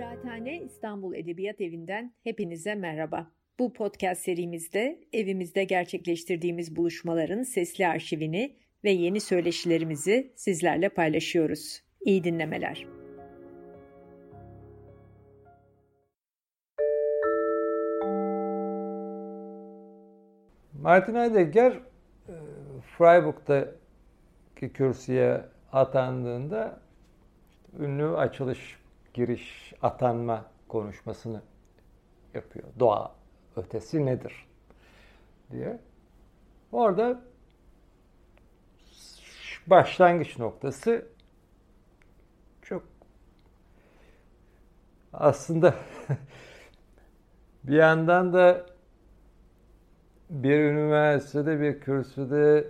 Kıraathane 0.00 0.62
İstanbul 0.62 1.14
Edebiyat 1.14 1.60
Evi'nden 1.60 2.12
hepinize 2.24 2.74
merhaba. 2.74 3.30
Bu 3.58 3.72
podcast 3.72 4.22
serimizde 4.22 5.00
evimizde 5.12 5.64
gerçekleştirdiğimiz 5.64 6.76
buluşmaların 6.76 7.42
sesli 7.42 7.86
arşivini 7.86 8.56
ve 8.84 8.90
yeni 8.90 9.20
söyleşilerimizi 9.20 10.32
sizlerle 10.36 10.88
paylaşıyoruz. 10.88 11.82
İyi 12.00 12.24
dinlemeler. 12.24 12.86
Martin 20.82 21.14
Heidegger 21.14 21.72
e, 21.72 21.80
Freiburg'daki 22.98 24.72
kürsüye 24.72 25.40
atandığında 25.72 26.80
ünlü 27.78 28.08
açılış, 28.08 28.79
giriş, 29.14 29.74
atanma 29.82 30.44
konuşmasını 30.68 31.42
yapıyor. 32.34 32.68
Doğa 32.78 33.14
ötesi 33.56 34.06
nedir 34.06 34.46
diye. 35.50 35.78
Orada 36.72 37.20
başlangıç 39.66 40.38
noktası 40.38 41.06
çok 42.62 42.82
aslında 45.12 45.74
bir 47.64 47.76
yandan 47.76 48.32
da 48.32 48.66
bir 50.30 50.60
üniversitede 50.60 51.60
bir 51.60 51.80
kürsüde 51.80 52.68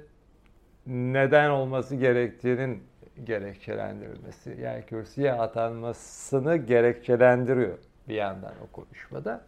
neden 0.87 1.51
olması 1.51 1.97
gerektiğinin 1.97 2.90
gerekçelendirilmesi. 3.24 4.56
Yani 4.60 4.84
kürsüye 4.87 5.33
atanmasını 5.33 6.56
gerekçelendiriyor 6.56 7.79
bir 8.09 8.15
yandan 8.15 8.52
o 8.65 8.73
konuşmada. 8.73 9.45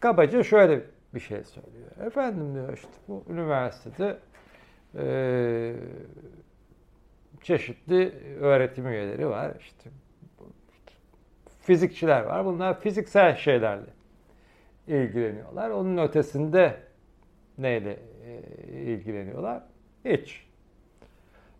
Kabaca 0.00 0.42
şöyle 0.42 0.80
bir 1.14 1.20
şey 1.20 1.44
söylüyor. 1.44 2.06
Efendim 2.06 2.54
diyor 2.54 2.72
işte 2.74 2.88
bu 3.08 3.24
üniversitede 3.30 4.18
e, 4.96 5.74
çeşitli 7.42 8.12
öğretim 8.40 8.88
üyeleri 8.88 9.28
var. 9.28 9.52
İşte, 9.60 9.90
fizikçiler 11.60 12.22
var. 12.22 12.44
Bunlar 12.44 12.80
fiziksel 12.80 13.36
şeylerle 13.36 13.90
ilgileniyorlar. 14.86 15.70
Onun 15.70 15.98
ötesinde 15.98 16.76
neyle 17.58 17.98
e, 18.26 18.42
ilgileniyorlar? 18.72 19.62
Hiç. 20.04 20.47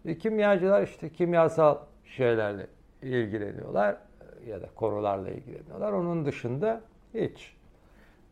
E, 0.04 0.18
kimyacılar 0.18 0.82
işte 0.82 1.08
kimyasal 1.08 1.78
şeylerle 2.04 2.66
ilgileniyorlar 3.02 3.96
ya 4.46 4.62
da 4.62 4.66
konularla 4.74 5.30
ilgileniyorlar. 5.30 5.92
Onun 5.92 6.26
dışında 6.26 6.80
hiç. 7.14 7.56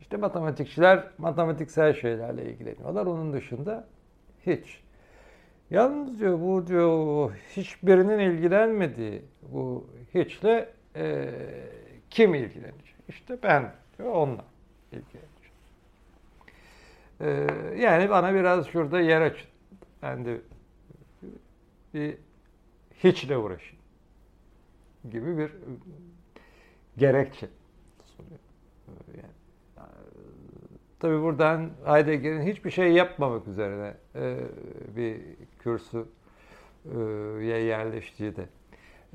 İşte 0.00 0.16
matematikçiler 0.16 1.04
matematiksel 1.18 1.94
şeylerle 1.94 2.44
ilgileniyorlar. 2.44 3.06
Onun 3.06 3.32
dışında 3.32 3.84
hiç. 4.46 4.80
Yalnız 5.70 6.20
diyor 6.20 6.40
bu 6.40 6.66
diyor 6.66 7.32
hiçbirinin 7.56 8.18
ilgilenmediği 8.18 9.22
bu 9.52 9.86
hiçle 10.14 10.68
e, 10.96 11.30
kim 12.10 12.34
ilgilenecek? 12.34 12.96
İşte 13.08 13.38
ben 13.42 13.72
diyor 13.98 14.12
onunla 14.12 14.44
ilgileneceğim. 14.92 15.36
E, 17.20 17.28
yani 17.82 18.10
bana 18.10 18.34
biraz 18.34 18.66
şurada 18.66 19.00
yer 19.00 19.20
açın. 19.20 19.48
Ben 20.02 20.24
de 20.24 20.40
bir 21.96 22.18
hiçle 23.04 23.36
uğraşın 23.36 23.78
gibi 25.10 25.38
bir 25.38 25.52
gerekçe 26.96 27.48
Yani, 29.16 29.32
tabii 31.00 31.22
buradan 31.22 31.70
Heidegger'in 31.84 32.46
hiçbir 32.46 32.70
şey 32.70 32.92
yapmamak 32.92 33.48
üzerine 33.48 33.94
e, 34.14 34.38
bir 34.96 35.22
kürsüye 35.58 36.04
yerleştiği 37.58 38.36
de 38.36 38.46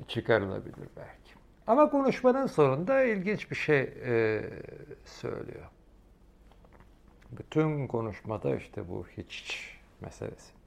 çıkarılabilir 0.08 0.88
belki. 0.96 1.32
Ama 1.66 1.90
konuşmanın 1.90 2.46
sonunda 2.46 3.02
ilginç 3.02 3.50
bir 3.50 3.56
şey 3.56 3.80
e, 3.80 4.42
söylüyor. 5.04 5.66
Bütün 7.32 7.86
konuşmada 7.86 8.56
işte 8.56 8.88
bu 8.88 9.06
hiç 9.16 9.70
meselesi 10.00 10.61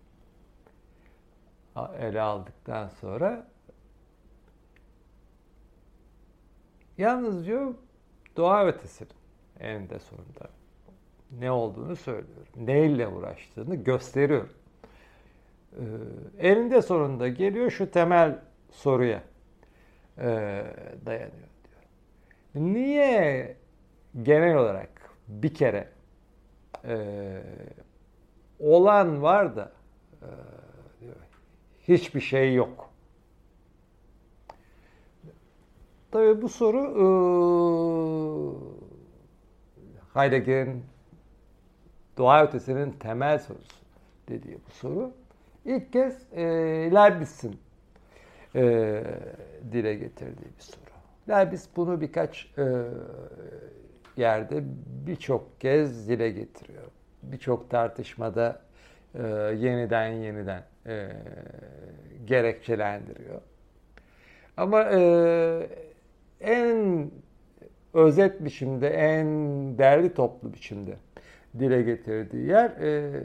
ele 1.99 2.21
aldıktan 2.21 2.87
sonra 2.87 3.47
yalnız 6.97 7.45
diyor 7.45 7.73
doğa 8.37 8.65
ötesi 8.65 9.05
eninde 9.59 9.99
sonunda 9.99 10.49
ne 11.39 11.51
olduğunu 11.51 11.95
söylüyorum. 11.95 12.47
Neyle 12.55 13.07
uğraştığını 13.07 13.75
gösteriyorum. 13.75 14.53
Ee, 15.73 16.49
eninde 16.49 16.81
sonunda 16.81 17.27
geliyor 17.27 17.71
şu 17.71 17.91
temel 17.91 18.39
soruya 18.71 19.23
e, 20.17 20.25
dayanıyor 21.05 21.49
diyor. 21.63 21.81
Niye 22.55 23.57
genel 24.23 24.55
olarak 24.55 24.89
bir 25.27 25.53
kere 25.53 25.89
e, 26.87 27.41
olan 28.59 29.21
var 29.21 29.55
da 29.55 29.71
e, 30.21 30.29
hiçbir 31.87 32.21
şey 32.21 32.53
yok. 32.53 32.89
Tabii 36.11 36.41
bu 36.41 36.49
soru 36.49 36.79
e, 36.79 37.05
Heidegger'in 40.19 40.83
doğa 42.17 42.43
ötesinin 42.43 42.91
temel 42.91 43.39
sorusu 43.39 43.75
dediği 44.29 44.55
bu 44.67 44.71
soru. 44.71 45.11
ilk 45.65 45.93
kez 45.93 46.33
e, 46.33 46.43
Leibniz'in 46.91 47.59
e, 48.55 49.03
dile 49.71 49.95
getirdiği 49.95 50.49
bir 50.57 50.63
soru. 50.63 50.85
Leibniz 51.29 51.69
bunu 51.75 52.01
birkaç 52.01 52.51
e, 52.57 52.63
yerde 54.17 54.63
birçok 55.07 55.61
kez 55.61 56.09
dile 56.09 56.29
getiriyor. 56.31 56.83
Birçok 57.23 57.69
tartışmada 57.69 58.61
e, 59.15 59.27
yeniden 59.57 60.07
yeniden 60.07 60.63
e, 60.87 61.07
gerekçelendiriyor. 62.25 63.41
Ama 64.57 64.83
e, 64.83 64.99
en 66.41 67.11
özet 67.93 68.45
biçimde, 68.45 68.89
en 68.89 69.27
derli 69.77 70.13
toplu 70.13 70.53
biçimde 70.53 70.95
dile 71.59 71.81
getirdiği 71.81 72.47
yer 72.47 72.69
e, 72.69 73.23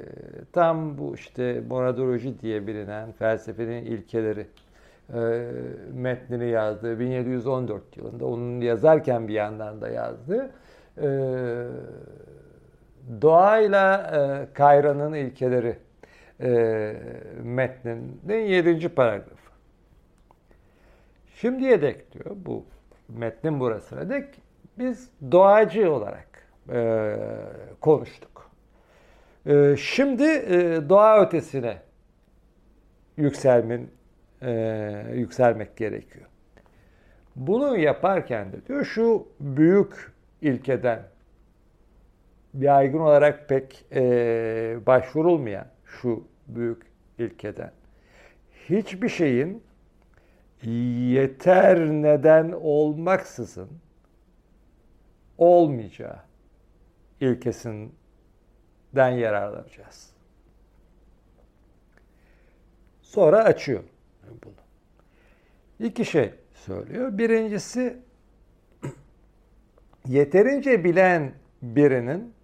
tam 0.52 0.98
bu 0.98 1.14
işte 1.14 1.62
moradoloji 1.68 2.40
diye 2.40 2.66
bilinen 2.66 3.12
felsefenin 3.12 3.84
ilkeleri 3.84 4.46
e, 5.14 5.46
metnini 5.92 6.48
yazdığı 6.50 7.00
1714 7.00 7.96
yılında 7.96 8.26
onun 8.26 8.60
yazarken 8.60 9.28
bir 9.28 9.34
yandan 9.34 9.80
da 9.80 9.88
yazdı. 9.88 10.50
E, 10.98 11.08
doğayla 13.22 14.10
e, 14.14 14.54
Kayra'nın 14.54 15.12
ilkeleri 15.12 15.76
e, 16.42 16.96
metninin 17.42 18.46
7. 18.46 18.88
paragrafı. 18.88 19.50
Şimdiye 21.34 21.82
dek 21.82 22.12
diyor 22.12 22.36
bu 22.36 22.64
metnin 23.08 23.60
burasına 23.60 24.10
dek 24.10 24.24
biz 24.78 25.10
doğacı 25.32 25.92
olarak 25.92 26.28
e, 26.72 27.16
konuştuk. 27.80 28.50
E, 29.46 29.76
şimdi 29.76 30.24
e, 30.24 30.88
doğa 30.88 31.22
ötesine 31.22 31.76
yükselmin 33.16 33.90
e, 34.42 34.52
yükselmek 35.14 35.76
gerekiyor. 35.76 36.26
Bunu 37.36 37.78
yaparken 37.78 38.52
de 38.52 38.66
diyor 38.66 38.84
şu 38.84 39.28
büyük 39.40 40.12
ilkeden 40.42 41.02
yaygın 42.58 42.98
olarak 42.98 43.48
pek 43.48 43.84
e, 43.92 44.02
başvurulmayan 44.86 45.66
şu 45.84 46.29
büyük 46.54 46.82
ilkeden. 47.18 47.72
Hiçbir 48.68 49.08
şeyin 49.08 49.62
yeter 50.62 51.78
neden 51.78 52.52
olmaksızın 52.52 53.70
olmayacağı 55.38 56.18
ilkesinden 57.20 57.90
yararlanacağız. 58.94 60.10
Sonra 63.02 63.44
açıyor 63.44 63.84
bunu. 64.44 64.52
İki 65.88 66.04
şey 66.04 66.34
söylüyor. 66.54 67.18
Birincisi 67.18 67.98
yeterince 70.06 70.84
bilen 70.84 71.32
birinin 71.62 72.34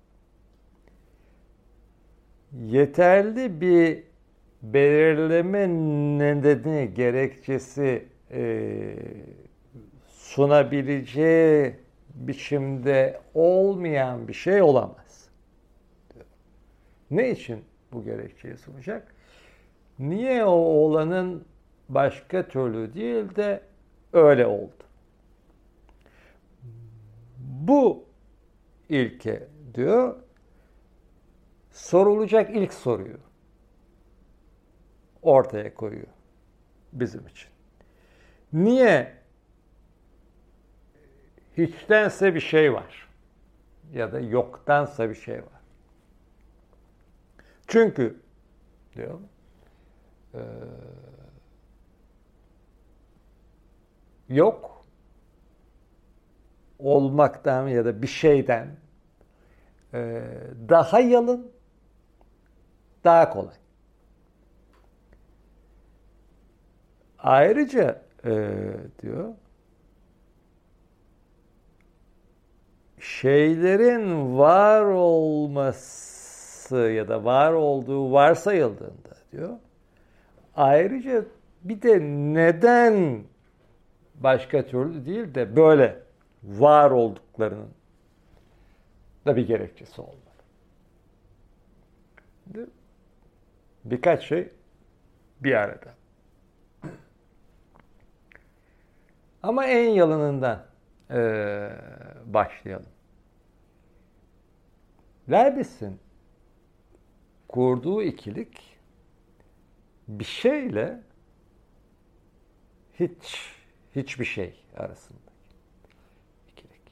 yeterli 2.52 3.60
bir 3.60 4.02
belirleme 4.62 5.68
nedeni, 6.18 6.94
gerekçesi 6.94 8.08
e, 8.30 8.96
sunabileceği 10.08 11.74
biçimde 12.14 13.20
olmayan 13.34 14.28
bir 14.28 14.32
şey 14.32 14.62
olamaz. 14.62 15.28
Ne 17.10 17.30
için 17.30 17.64
bu 17.92 18.04
gerekçeyi 18.04 18.56
sunacak? 18.56 19.14
Niye 19.98 20.44
o 20.44 20.50
olanın 20.50 21.44
başka 21.88 22.48
türlü 22.48 22.94
değil 22.94 23.36
de 23.36 23.60
öyle 24.12 24.46
oldu? 24.46 24.72
Bu 27.38 28.04
ilke 28.88 29.48
diyor 29.74 30.16
sorulacak 31.76 32.56
ilk 32.56 32.74
soruyu 32.74 33.18
ortaya 35.22 35.74
koyuyor 35.74 36.06
bizim 36.92 37.26
için. 37.26 37.48
Niye 38.52 39.16
hiçtense 41.56 42.34
bir 42.34 42.40
şey 42.40 42.72
var 42.72 43.08
ya 43.92 44.12
da 44.12 44.20
yoktansa 44.20 45.08
bir 45.08 45.14
şey 45.14 45.36
var? 45.36 45.60
Çünkü 47.66 48.20
diyor 48.94 49.20
e, 50.34 50.40
yok 54.28 54.86
olmaktan 56.78 57.68
ya 57.68 57.84
da 57.84 58.02
bir 58.02 58.06
şeyden 58.06 58.76
e, 59.94 60.22
daha 60.68 61.00
yalın, 61.00 61.55
daha 63.06 63.30
kolay. 63.30 63.54
Ayrıca 67.18 68.02
e, 68.24 68.52
diyor 69.02 69.34
şeylerin 73.00 74.38
var 74.38 74.84
olması 74.84 75.96
ya 76.76 77.08
da 77.08 77.24
var 77.24 77.52
olduğu 77.52 78.12
varsayıldığında 78.12 79.16
diyor 79.32 79.58
ayrıca 80.56 81.24
bir 81.64 81.82
de 81.82 82.00
neden 82.34 83.24
başka 84.14 84.66
türlü 84.66 85.06
değil 85.06 85.34
de 85.34 85.56
böyle 85.56 86.02
var 86.44 86.90
olduklarının 86.90 87.70
da 89.26 89.36
bir 89.36 89.46
gerekçesi 89.46 90.00
olmalı. 90.00 90.16
Birkaç 93.90 94.24
şey 94.24 94.48
bir 95.40 95.54
arada. 95.54 95.94
Ama 99.42 99.66
en 99.66 99.90
yalınından 99.90 100.66
e, 101.10 101.18
başlayalım. 102.24 102.92
Leibniz'in 105.30 106.00
kurduğu 107.48 108.02
ikilik 108.02 108.78
bir 110.08 110.24
şeyle 110.24 111.00
hiç 112.94 113.52
hiçbir 113.96 114.24
şey 114.24 114.64
arasında 114.76 115.32
ikilik. 116.48 116.82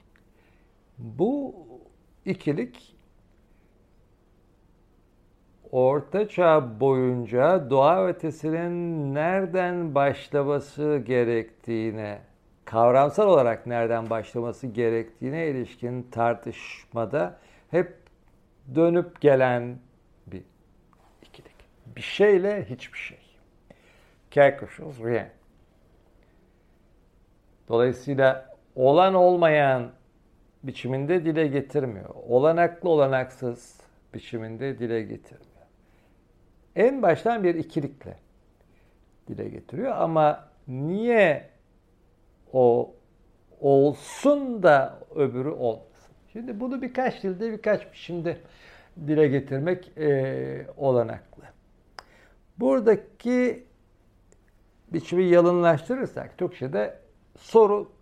Bu 0.99 1.55
ikilik 2.25 2.94
Orta 5.75 6.29
Çağ 6.29 6.81
boyunca 6.81 7.71
doğa 7.71 8.07
ötesinin 8.07 9.15
nereden 9.15 9.95
başlaması 9.95 11.03
gerektiğine, 11.07 12.19
kavramsal 12.65 13.29
olarak 13.29 13.67
nereden 13.67 14.11
başlaması 14.11 14.67
gerektiğine 14.67 15.49
ilişkin 15.49 16.03
tartışmada 16.03 17.39
hep 17.71 17.97
dönüp 18.75 19.21
gelen 19.21 19.79
bir 20.27 20.43
ikilik. 21.23 21.57
Bir 21.97 22.03
şeyle 22.03 22.65
hiçbir 22.65 22.99
şey. 22.99 23.19
Quelque 24.31 24.67
chose, 24.67 25.05
rien. 25.05 25.29
Dolayısıyla 27.69 28.57
olan 28.77 29.15
olmayan 29.15 29.91
biçiminde 30.63 31.25
dile 31.25 31.47
getirmiyor. 31.47 32.15
Olanaklı 32.29 32.89
olanaksız 32.89 33.81
biçiminde 34.15 34.79
dile 34.79 35.03
getirmiyor. 35.03 35.54
En 36.77 37.03
baştan 37.03 37.45
bir 37.45 37.55
ikilikle 37.55 38.17
dile 39.29 39.49
getiriyor 39.49 39.97
ama 39.97 40.49
niye 40.69 41.49
o 42.53 42.95
olsun 43.61 44.63
da 44.63 44.99
öbürü 45.15 45.51
olmasın? 45.51 46.15
Şimdi 46.33 46.61
bunu 46.61 46.83
birkaç 46.83 47.23
dilde 47.23 47.53
birkaç 47.53 47.93
biçimde 47.93 48.37
dile 49.07 49.29
getirmek 49.29 49.99
e, 49.99 50.67
olanaklı. 50.77 51.43
Buradaki 52.59 53.65
biçimi 54.93 55.25
yalınlaştırırsak 55.25 56.39
Türkçe'de 56.39 56.99
soru 57.39 57.93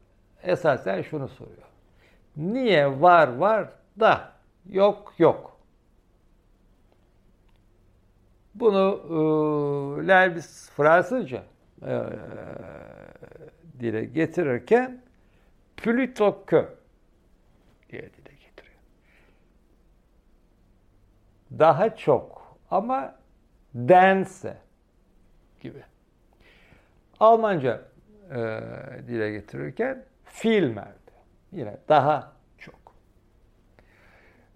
esasen 0.43 1.03
şunu 1.03 1.29
soruyor. 1.29 1.69
Niye 2.37 3.01
var 3.01 3.37
var 3.37 3.69
da 4.01 4.33
yok 4.71 5.15
yok? 5.19 5.52
Bunu 8.55 9.01
e, 10.03 10.09
Leibniz 10.09 10.71
Fransızca 10.71 11.45
e, 11.83 12.03
dile 13.81 14.05
getirirken 14.05 15.03
plutôt 15.77 16.47
que 16.51 16.69
diye 17.91 18.03
dile 18.03 18.33
getiriyor. 18.33 18.79
Daha 21.59 21.97
çok 21.97 22.57
ama 22.71 23.15
dense 23.75 24.57
gibi. 25.61 25.85
Almanca 27.21 27.83
e, 28.31 28.37
dile 29.09 29.33
getirirken 29.33 30.05
filmerdi. 30.25 31.13
Yine 31.53 31.77
daha 31.89 32.33
çok. 32.59 32.75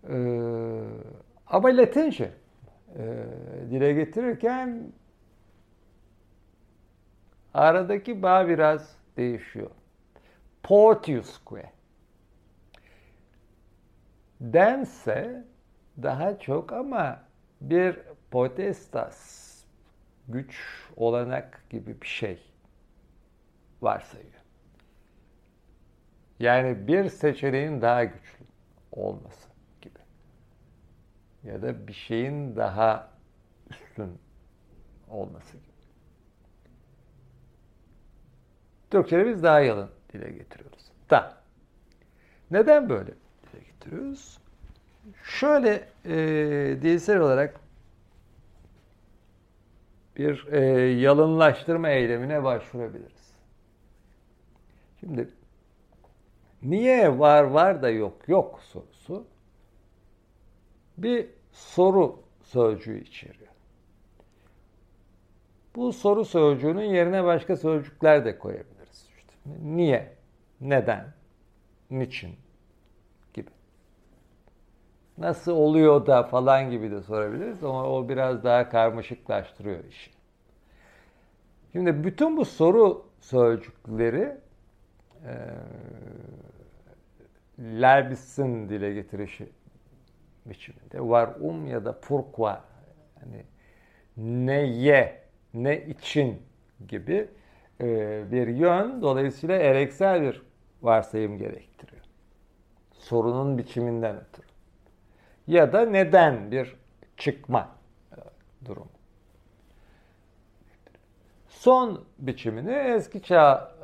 E, 0.09 0.17
ama 1.47 1.77
Latince 1.77 2.25
e, 2.25 2.46
dile 3.71 3.93
getirirken 3.93 4.93
aradaki 7.55 8.23
bağ 8.23 8.49
biraz 8.49 8.97
değişiyor. 9.17 9.71
Portiusque. 10.63 11.73
Dense 14.41 15.45
daha 16.03 16.39
çok 16.39 16.73
ama 16.73 17.23
bir 17.61 17.99
potestas, 18.31 19.47
güç, 20.29 20.57
olanak 20.97 21.65
gibi 21.71 22.01
bir 22.01 22.07
şey 22.07 22.43
varsayıyor. 23.83 24.31
Yani 26.41 26.89
bir 26.89 27.09
seçeneğin 27.09 27.81
daha 27.81 28.05
güçlü 28.05 28.45
olması. 28.93 29.56
Ya 31.47 31.63
da 31.63 31.89
bir 31.89 31.93
şeyin 31.93 32.57
daha 32.57 33.09
üstün 33.71 34.19
olması 35.09 35.53
gibi. 35.53 35.67
Türkçe'de 38.91 39.27
biz 39.27 39.43
daha 39.43 39.61
yalın 39.61 39.91
dile 40.13 40.31
getiriyoruz. 40.31 40.93
Da. 41.11 41.37
Neden 42.51 42.89
böyle 42.89 43.11
dile 43.13 43.61
getiriyoruz? 43.61 44.39
Şöyle 45.25 45.89
e, 46.05 46.17
dilsel 46.83 47.19
olarak 47.19 47.61
bir 50.17 50.47
e, 50.53 50.61
yalınlaştırma 51.01 51.89
eylemine 51.89 52.45
başvurabiliriz. 52.45 53.33
Şimdi 55.01 55.29
niye 56.63 57.19
var 57.19 57.43
var 57.43 57.83
da 57.83 57.91
yok 57.91 58.29
yok 58.29 58.61
sorusu 58.63 59.27
bir 60.99 61.36
soru 61.57 62.23
sözcüğü 62.43 63.01
içeriyor. 63.01 63.53
Bu 65.77 65.93
soru 65.93 66.25
sözcüğünün 66.25 66.85
yerine 66.85 67.25
başka 67.25 67.57
sözcükler 67.57 68.25
de 68.25 68.39
koyabiliriz. 68.39 69.09
İşte 69.19 69.33
niye, 69.63 70.13
neden, 70.61 71.15
niçin 71.91 72.37
gibi. 73.35 73.51
Nasıl 75.19 75.53
oluyor 75.53 76.07
da 76.07 76.23
falan 76.23 76.71
gibi 76.71 76.91
de 76.91 77.03
sorabiliriz 77.03 77.65
ama 77.65 77.91
o 77.91 78.09
biraz 78.09 78.45
daha 78.45 78.69
karmaşıklaştırıyor 78.69 79.85
işi. 79.85 80.11
Şimdi 81.73 82.05
bütün 82.05 82.37
bu 82.37 82.45
soru 82.45 83.07
sözcükleri 83.21 84.37
e, 85.25 85.35
Leibniz'in 87.59 88.69
dile 88.69 88.95
getirişi 88.95 89.49
biçiminde 90.51 91.01
var 91.01 91.31
um 91.41 91.67
ya 91.67 91.85
da 91.85 92.01
pourquoi 92.01 92.57
yani 93.21 93.45
neye, 94.17 95.23
ne 95.55 95.87
için 95.87 96.43
gibi 96.89 97.29
e, 97.81 98.25
bir 98.33 98.47
yön. 98.47 99.03
Dolayısıyla 99.03 99.57
ereksel 99.57 100.23
bir 100.23 100.43
varsayım 100.83 101.39
gerektiriyor. 101.39 102.03
Sorunun 102.93 103.59
biçiminden 103.59 104.17
ötürü. 104.17 104.47
Ya 105.47 105.73
da 105.73 105.87
neden 105.87 106.51
bir 106.51 106.77
çıkma 107.17 107.71
e, 108.13 108.17
durum. 108.65 108.89
Son 111.49 112.05
biçimini 112.19 112.73
eski 112.73 113.23
çağ 113.23 113.77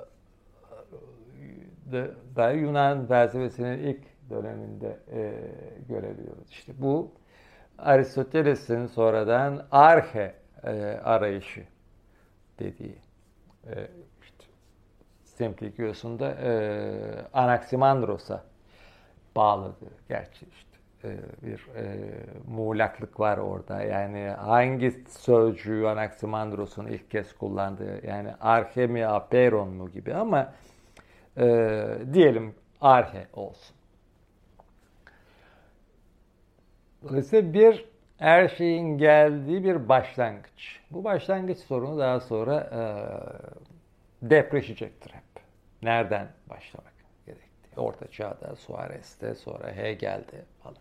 da 2.36 2.50
Yunan 2.50 3.06
felsefesinin 3.06 3.78
ilk 3.78 4.11
döneminde 4.32 4.96
e, 5.12 5.32
görebiliyoruz. 5.88 6.50
İşte 6.50 6.72
bu 6.78 7.12
Aristoteles'in 7.78 8.86
sonradan 8.86 9.66
arhe 9.70 10.34
e, 10.64 10.70
arayışı 11.04 11.62
dediği 12.58 12.96
e, 13.66 13.88
işte 14.22 14.44
Simplikios'unda 15.24 16.30
e, 16.30 16.52
Anaximandros'a 17.32 18.44
bağladı. 19.36 19.86
Gerçi 20.08 20.46
işte 20.46 20.72
e, 21.04 21.16
bir 21.42 21.68
e, 21.76 22.10
muğlaklık 22.48 23.20
var 23.20 23.38
orada. 23.38 23.82
Yani 23.82 24.28
hangi 24.28 25.04
sözcüğü 25.08 25.86
Anaximandros'un 25.86 26.86
ilk 26.86 27.10
kez 27.10 27.32
kullandığı 27.36 28.06
yani 28.06 28.34
arhe 28.40 28.86
mi 28.86 29.06
aperon 29.06 29.68
mu 29.68 29.90
gibi 29.90 30.14
ama 30.14 30.52
e, 31.36 31.44
diyelim 32.12 32.54
arhe 32.80 33.26
olsun. 33.32 33.76
Dolayısıyla 37.08 37.52
bir 37.52 37.84
her 38.18 38.48
şeyin 38.48 38.98
geldiği 38.98 39.64
bir 39.64 39.88
başlangıç. 39.88 40.80
Bu 40.90 41.04
başlangıç 41.04 41.58
sorunu 41.58 41.98
daha 41.98 42.20
sonra 42.20 42.70
e, 42.72 42.80
depreşecektir 44.30 45.10
hep. 45.10 45.22
Nereden 45.82 46.28
başlamak 46.50 46.92
gerektiği. 47.26 47.80
Orta 47.80 48.10
Çağ'da, 48.10 48.56
Suarez'de, 48.56 49.34
sonra 49.34 49.76
Hegel'de 49.76 50.44
falan. 50.62 50.76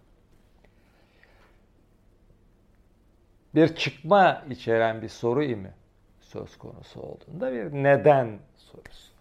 Bir 3.56 3.76
çıkma 3.76 4.44
içeren 4.50 5.02
bir 5.02 5.10
soru 5.10 5.44
imi 5.44 5.72
söz 6.20 6.58
konusu 6.58 7.02
olduğunda 7.02 7.54
bir 7.54 7.84
neden 7.84 8.40
sorusu. 8.56 9.12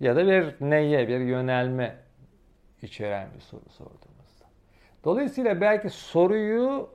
Ya 0.00 0.16
da 0.16 0.26
bir 0.26 0.54
neye, 0.60 1.08
bir 1.08 1.20
yönelme 1.20 1.96
içeren 2.82 3.28
bir 3.36 3.40
soru 3.40 3.70
sorduğumuzda. 3.70 4.09
Dolayısıyla 5.04 5.60
belki 5.60 5.90
soruyu 5.90 6.88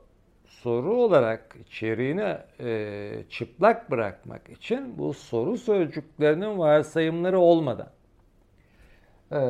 soru 0.46 0.96
olarak 0.96 1.56
içeriğini 1.66 2.36
e, 2.60 3.24
çıplak 3.30 3.90
bırakmak 3.90 4.50
için 4.50 4.98
bu 4.98 5.14
soru 5.14 5.58
sözcüklerinin 5.58 6.58
varsayımları 6.58 7.38
olmadan 7.38 7.88
e, 9.32 9.40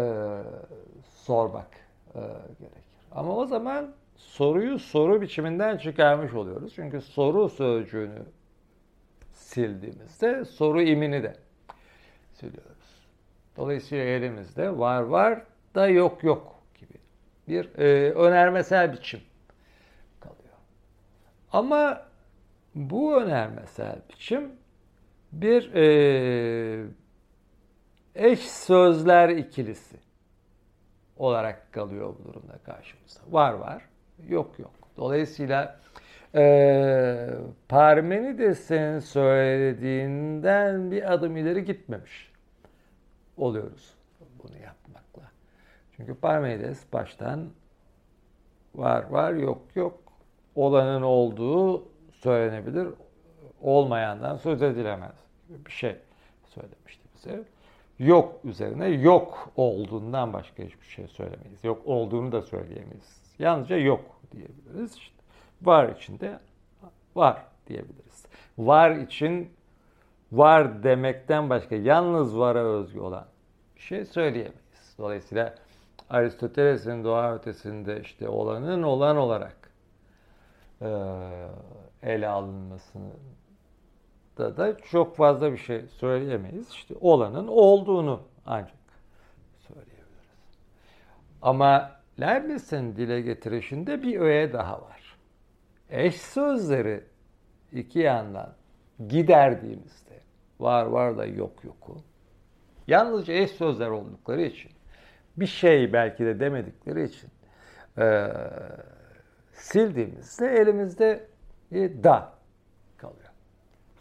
sormak 1.11 1.69
e, 2.15 2.21
gerekir. 2.59 2.83
Ama 3.13 3.37
o 3.37 3.47
zaman 3.47 3.95
soruyu 4.17 4.79
soru 4.79 5.21
biçiminden 5.21 5.77
çıkarmış 5.77 6.35
oluyoruz. 6.35 6.73
Çünkü 6.75 7.01
soru 7.01 7.49
sözcüğünü 7.49 8.23
sildiğimizde 9.33 10.45
soru 10.45 10.83
imini 10.83 11.23
de 11.23 11.37
siliyoruz. 12.33 13.07
Dolayısıyla 13.57 14.05
elimizde 14.05 14.79
var 14.79 15.01
var 15.01 15.43
da 15.75 15.89
yok 15.89 16.25
yok 16.25 16.56
bir 17.49 17.79
e, 17.79 18.13
önermesel 18.13 18.93
biçim 18.93 19.21
ama 21.53 22.03
bu 22.75 23.23
önermesel 23.23 23.97
biçim 24.11 24.53
bir 25.33 25.75
e, 25.75 26.87
eş 28.15 28.41
sözler 28.41 29.29
ikilisi 29.29 29.97
olarak 31.17 31.73
kalıyor 31.73 32.15
bu 32.19 32.29
durumda 32.29 32.59
karşımızda. 32.65 33.21
Var 33.31 33.53
var, 33.53 33.83
yok 34.29 34.59
yok. 34.59 34.73
Dolayısıyla 34.97 35.81
e, 36.35 37.31
Parmenides'in 37.69 38.99
söylediğinden 38.99 40.91
bir 40.91 41.13
adım 41.13 41.37
ileri 41.37 41.65
gitmemiş 41.65 42.33
oluyoruz 43.37 43.95
bunu 44.43 44.53
yapmakla. 44.53 44.76
Çünkü 45.97 46.15
Parmenides 46.15 46.93
baştan 46.93 47.51
var 48.75 49.11
var 49.11 49.33
yok 49.33 49.63
yok 49.75 49.99
olanın 50.55 51.03
olduğu 51.03 51.89
söylenebilir, 52.13 52.89
olmayandan 53.63 54.37
söz 54.37 54.63
edilemez 54.63 55.15
gibi 55.49 55.67
bir 55.67 55.71
şey 55.71 55.97
söylemişti 56.47 57.03
bize. 57.15 57.45
Yok 57.99 58.41
üzerine 58.45 58.89
yok 58.89 59.51
olduğundan 59.57 60.33
başka 60.33 60.63
hiçbir 60.63 60.87
şey 60.87 61.09
söylemeyiz. 61.09 61.65
Yok 61.65 61.83
olduğunu 61.85 62.33
da 62.33 62.43
söyleyemeyiz. 62.43 63.23
Yalnızca 63.39 63.77
yok 63.77 64.01
diyebiliriz. 64.33 64.97
İşte 64.97 65.15
var 65.63 65.89
içinde 65.89 66.39
var 67.15 67.43
diyebiliriz. 67.67 68.27
Var 68.59 68.91
için 68.91 69.51
var 70.33 70.83
demekten 70.83 71.51
başka 71.51 71.77
yalnız 71.77 72.39
vara 72.39 72.61
özgü 72.65 73.01
olan 73.01 73.27
bir 73.77 73.81
şey 73.81 74.05
söyleyemeyiz. 74.05 74.95
Dolayısıyla 74.99 75.55
Aristoteles'in 76.11 77.05
doğa 77.05 77.35
ötesinde 77.35 78.01
işte 78.01 78.29
olanın 78.29 78.83
olan 78.83 79.17
olarak 79.17 79.71
e, 80.81 80.89
ele 82.03 82.29
alınmasını 82.29 83.13
da 84.39 84.57
da 84.57 84.77
çok 84.79 85.17
fazla 85.17 85.53
bir 85.53 85.57
şey 85.57 85.87
söyleyemeyiz. 85.87 86.71
İşte 86.71 86.95
olanın 87.01 87.47
olduğunu 87.47 88.21
ancak 88.47 88.77
söyleyebiliriz. 89.59 90.07
Ama 91.43 91.91
Leibniz'in 92.21 92.97
dile 92.97 93.21
getirişinde 93.21 94.03
bir 94.03 94.21
öğe 94.21 94.53
daha 94.53 94.83
var. 94.83 95.17
Eş 95.91 96.21
sözleri 96.21 97.05
iki 97.73 97.99
yandan 97.99 98.53
giderdiğimizde 99.09 100.21
var 100.61 100.87
var 100.87 101.19
da 101.19 101.27
yok 101.27 101.65
yoku 101.65 101.97
yalnızca 102.87 103.35
eş 103.35 103.51
sözler 103.51 103.89
oldukları 103.89 104.43
için 104.43 104.76
bir 105.37 105.47
şey 105.47 105.93
belki 105.93 106.27
de 106.27 106.41
demedikleri 106.41 107.05
için 107.05 107.31
e, 107.99 108.33
sildiğimizde 109.53 110.49
elimizde 110.49 111.29
bir 111.73 112.05
da 112.05 112.33
kalıyor. 112.97 113.31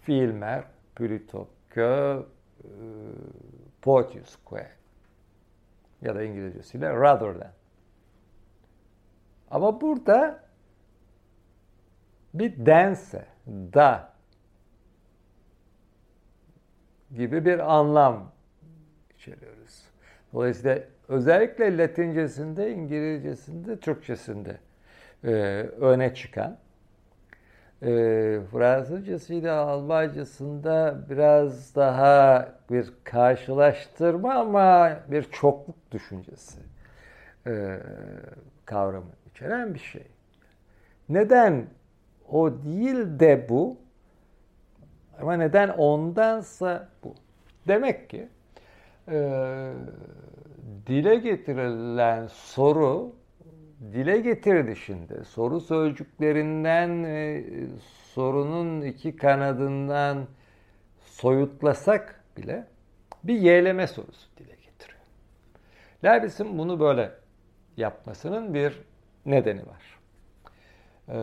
Fiilmer, 0.02 0.64
que, 1.74 2.20
e, 2.64 2.70
potius 3.82 4.38
ya 6.02 6.16
da 6.16 6.24
İngilizcesiyle 6.24 6.90
rather 6.90 7.34
than. 7.34 7.52
Ama 9.52 9.82
burada 9.82 10.44
bir 12.34 12.66
dense, 12.66 13.26
da 13.48 14.14
gibi 17.16 17.46
bir 17.46 17.76
anlam 17.76 18.32
içeriyoruz. 19.16 19.84
Dolayısıyla 20.34 20.84
özellikle 21.08 21.78
Latincesinde, 21.78 22.72
İngilizcesinde, 22.72 23.80
Türkçesinde 23.80 24.58
e, 25.24 25.30
öne 25.80 26.14
çıkan. 26.14 26.58
E, 27.82 27.88
Fransızcasıyla 28.52 29.56
Almancasında 29.56 31.00
biraz 31.10 31.76
daha 31.76 32.50
bir 32.72 32.94
karşılaştırma 33.04 34.34
ama 34.34 35.00
bir 35.12 35.24
çokluk 35.24 35.92
düşüncesi 35.92 36.60
e, 37.48 37.80
kavramı 38.66 39.12
içeren 39.32 39.74
bir 39.74 39.80
şey. 39.80 40.08
Neden 41.10 41.66
o 42.32 42.64
değil 42.64 43.20
de 43.20 43.50
bu 43.50 43.78
ama 45.22 45.34
neden 45.34 45.70
ondansa 45.70 46.90
bu? 47.04 47.16
Demek 47.68 48.10
ki 48.10 48.28
e, 49.12 49.72
dile 50.88 51.16
getirilen 51.16 52.28
soru 52.28 53.16
dile 53.94 54.20
getirdi 54.20 54.76
şimdi. 54.76 55.26
Soru 55.26 55.62
sözcüklerinden 55.62 57.04
e, 57.04 57.44
sorunun 58.14 58.82
iki 58.82 59.16
kanadından 59.16 60.28
soyutlasak 61.00 62.24
bile 62.38 62.68
bir 63.24 63.36
yeğleme 63.36 63.88
sorusu 63.88 64.38
dile 64.38 64.56
getiriyor. 64.56 65.02
Leibniz'in 66.04 66.58
bunu 66.58 66.80
böyle 66.80 67.12
yapmasının 67.78 68.54
bir 68.54 68.82
nedeni 69.26 69.62
var. 69.66 70.00
Ee, 71.10 71.16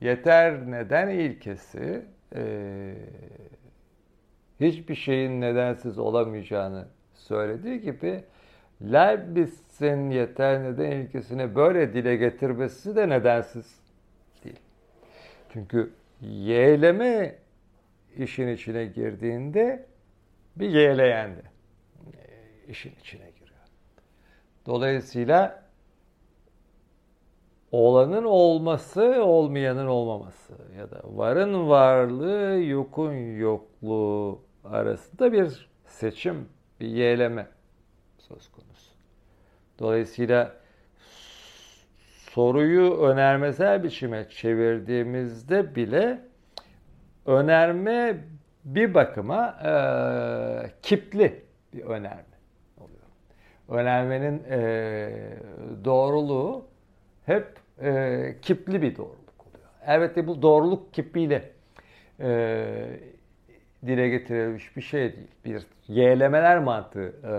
yeter 0.00 0.70
neden 0.70 1.08
ilkesi 1.08 2.06
e, 2.34 2.94
hiçbir 4.60 4.94
şeyin 4.94 5.40
nedensiz 5.40 5.98
olamayacağını 5.98 6.88
söylediği 7.28 7.80
gibi 7.80 8.24
Leibniz'in 8.82 10.10
yeter 10.10 10.62
neden 10.62 10.90
ilkesini 10.90 11.54
böyle 11.54 11.94
dile 11.94 12.16
getirmesi 12.16 12.96
de 12.96 13.08
nedensiz 13.08 13.80
değil. 14.44 14.60
Çünkü 15.52 15.92
yeğleme 16.20 17.34
işin 18.16 18.48
içine 18.48 18.86
girdiğinde 18.86 19.86
bir 20.56 20.68
yeğleyendi. 20.68 21.42
işin 22.68 22.92
içine 23.00 23.30
giriyor. 23.30 23.60
Dolayısıyla 24.66 25.62
olanın 27.72 28.24
olması, 28.24 29.24
olmayanın 29.24 29.86
olmaması 29.86 30.52
ya 30.78 30.90
da 30.90 31.00
varın 31.04 31.68
varlığı, 31.68 32.62
yokun 32.62 33.12
yokluğu 33.36 34.40
arasında 34.64 35.32
bir 35.32 35.68
seçim, 35.86 36.48
bir 36.80 36.86
yeğleme 36.86 37.46
söz 38.18 38.48
konusu. 38.52 38.90
Dolayısıyla 39.78 40.56
soruyu 42.30 42.96
önermesel 42.96 43.82
biçime 43.82 44.28
çevirdiğimizde 44.28 45.74
bile 45.74 46.18
önerme 47.26 48.24
bir 48.64 48.94
bakıma 48.94 49.56
e, 49.64 49.72
kipli 50.82 51.44
bir 51.72 51.82
önerme 51.82 52.36
oluyor. 52.76 53.06
Önermenin 53.68 54.42
e, 54.50 55.10
doğruluğu 55.84 56.64
hep 57.26 57.46
e, 57.82 58.34
kipli 58.42 58.82
bir 58.82 58.96
doğruluk 58.96 59.46
oluyor. 59.46 59.68
Elbette 59.86 60.26
bu 60.26 60.42
doğruluk 60.42 60.94
kipiyle 60.94 61.50
e, 62.20 63.00
dile 63.86 64.08
getirilmiş 64.08 64.76
bir 64.76 64.82
şey 64.82 65.16
değil. 65.16 65.30
Bir 65.44 65.66
yeğlemeler 65.88 66.58
mantığı 66.58 67.14
e, 67.24 67.32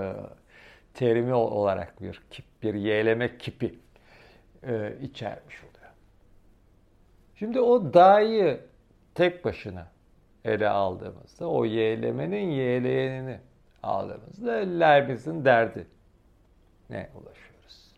terimi 0.93 1.33
olarak 1.33 2.01
bir 2.01 2.21
kip, 2.31 2.45
bir 2.63 2.73
yeğleme 2.73 3.37
kipi 3.37 3.79
e, 4.63 4.93
içermiş 5.01 5.59
oluyor. 5.63 5.91
Şimdi 7.35 7.59
o 7.59 7.93
dahi 7.93 8.59
tek 9.15 9.45
başına 9.45 9.87
ele 10.45 10.69
aldığımızda, 10.69 11.49
o 11.49 11.65
yeğlemenin 11.65 12.47
yeğleyenini 12.51 13.39
aldığımızda 13.83 14.51
Leibniz'in 14.51 15.45
derdi 15.45 15.87
ne 16.89 17.09
ulaşıyoruz? 17.15 17.91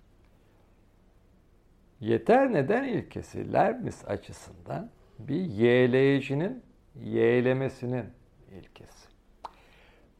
Yeter 1.99 2.53
neden 2.53 2.83
ilkesi 2.83 3.53
Leibniz 3.53 4.05
açısından 4.07 4.89
bir 5.19 5.41
yeğleyicinin 5.41 6.63
yeğlemesinin 7.03 8.05
ilkesi. 8.51 9.09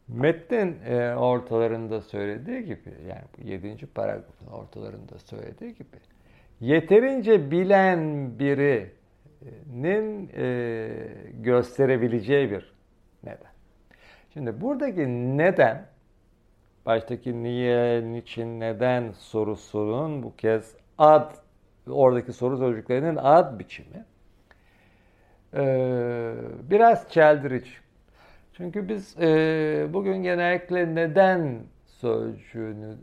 Metnin 0.08 0.78
e, 0.86 1.16
ortalarında 1.16 2.02
söylediği 2.02 2.66
gibi, 2.66 2.94
yani 3.08 3.22
bu 3.38 3.48
yedinci 3.48 3.86
paragrafın 3.86 4.48
ortalarında 4.48 5.20
söylediği 5.20 5.74
gibi, 5.74 5.98
yeterince 6.60 7.52
bilen 7.52 8.32
birinin 8.40 10.30
e, 10.36 10.90
gösterebileceği 11.34 12.52
bir 12.52 12.74
neden. 13.24 13.52
Şimdi 14.34 14.62
buradaki 14.62 15.08
neden, 15.38 15.86
baştaki 16.86 17.44
niye, 17.44 18.14
niçin, 18.14 18.60
neden 18.60 19.12
sorusunun 19.12 20.24
bu 20.24 20.36
kez 20.36 20.76
ad, 20.98 21.36
oradaki 21.90 22.34
soru 22.34 22.58
sözcüklerinin 22.58 23.16
ad 23.16 23.60
biçimi 23.60 24.06
e, 25.54 25.64
biraz 26.70 27.10
çeldirici. 27.12 27.72
Çünkü 28.60 28.90
biz 28.90 29.16
e, 29.20 29.88
bugün 29.94 30.24
genellikle 30.24 30.96
neden 30.96 31.64
sözcüğünü 31.86 32.96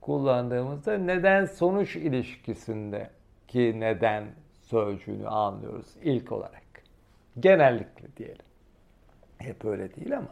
kullandığımızda 0.00 0.98
neden 0.98 1.44
sonuç 1.44 1.96
ilişkisinde 1.96 3.10
ki 3.48 3.80
neden 3.80 4.24
sözcüğünü 4.62 5.28
anlıyoruz 5.28 5.86
ilk 6.02 6.32
olarak. 6.32 6.62
Genellikle 7.40 8.16
diyelim. 8.16 8.44
Hep 9.38 9.64
öyle 9.64 9.94
değil 9.94 10.16
ama. 10.16 10.30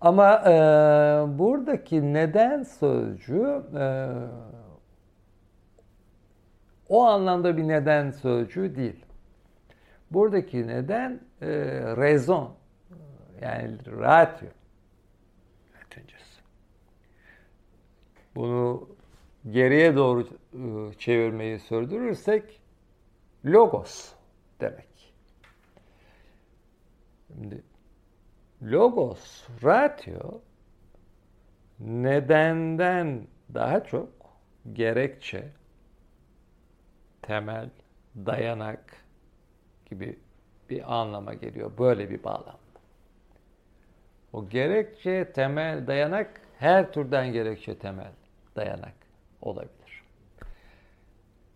Ama 0.00 0.42
e, 0.46 0.52
buradaki 1.38 2.14
neden 2.14 2.62
sözcüğü 2.62 3.62
e, 3.78 4.08
o 6.88 7.04
anlamda 7.04 7.56
bir 7.56 7.68
neden 7.68 8.10
sözcüğü 8.10 8.76
değil. 8.76 9.07
Buradaki 10.10 10.66
neden 10.66 11.20
e, 11.42 11.46
rezon 11.96 12.54
yani 13.42 13.78
ratio 13.86 14.48
latincesi. 15.76 16.40
Bunu 18.34 18.88
geriye 19.50 19.96
doğru 19.96 20.26
e, 20.52 20.98
çevirmeyi 20.98 21.58
sürdürürsek 21.58 22.60
logos 23.44 24.12
demek. 24.60 25.14
Şimdi 27.28 27.62
logos, 28.62 29.48
ratio 29.64 30.40
nedenden 31.80 33.26
daha 33.54 33.84
çok 33.84 34.08
gerekçe, 34.72 35.48
temel, 37.22 37.70
dayanak, 38.16 39.07
gibi 39.90 40.18
bir 40.70 40.94
anlama 40.94 41.34
geliyor. 41.34 41.72
Böyle 41.78 42.10
bir 42.10 42.24
bağlam. 42.24 42.58
O 44.32 44.48
gerekçe, 44.48 45.32
temel, 45.32 45.86
dayanak 45.86 46.40
her 46.58 46.92
türden 46.92 47.32
gerekçe, 47.32 47.78
temel, 47.78 48.12
dayanak 48.56 48.94
olabilir. 49.42 50.02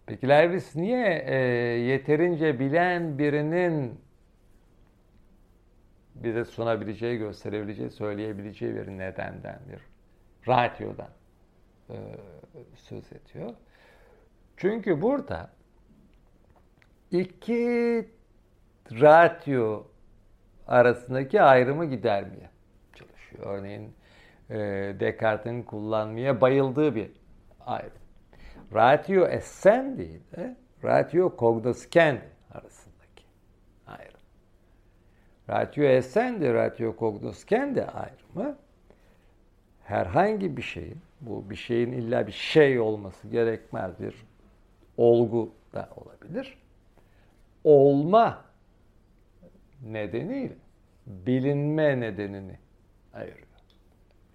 Peki 0.06 0.28
Leibniz 0.28 0.76
niye 0.76 1.24
e, 1.26 1.34
yeterince 1.78 2.58
bilen 2.58 3.18
birinin 3.18 4.00
bize 6.14 6.44
sunabileceği, 6.44 7.18
gösterebileceği, 7.18 7.90
söyleyebileceği 7.90 8.74
bir 8.74 8.86
nedenden, 8.86 9.60
bir 9.72 9.80
ratiodan 10.48 11.10
e, 11.90 11.96
söz 12.74 13.12
ediyor? 13.12 13.54
Çünkü 14.56 15.02
burada 15.02 15.50
iki 17.10 18.08
ratio 18.90 19.86
arasındaki 20.66 21.42
ayrımı 21.42 21.84
gidermeye 21.84 22.50
çalışıyor. 22.94 23.46
Örneğin 23.46 23.94
e, 24.50 24.56
Descartes'in 25.00 25.62
kullanmaya 25.62 26.40
bayıldığı 26.40 26.94
bir 26.94 27.10
ayrım. 27.66 28.02
Ratio 28.74 29.26
essendi 29.26 30.02
ile 30.02 30.56
ratio 30.84 31.36
cognoscendi 31.38 32.28
arasındaki 32.54 33.24
ayrım. 33.86 34.20
Ratio 35.48 35.84
essendi, 35.84 36.54
ratio 36.54 36.96
cognoscendi 36.98 37.84
ayrımı 37.84 38.56
herhangi 39.84 40.56
bir 40.56 40.62
şeyin, 40.62 40.98
bu 41.20 41.50
bir 41.50 41.56
şeyin 41.56 41.92
illa 41.92 42.26
bir 42.26 42.32
şey 42.32 42.80
olması 42.80 43.28
gerekmez 43.28 44.00
bir 44.00 44.14
olgu 44.96 45.52
da 45.74 45.88
olabilir 45.96 46.62
olma 47.64 48.44
nedeniyle 49.82 50.56
bilinme 51.06 52.00
nedenini 52.00 52.58
ayırıyor. 53.14 53.46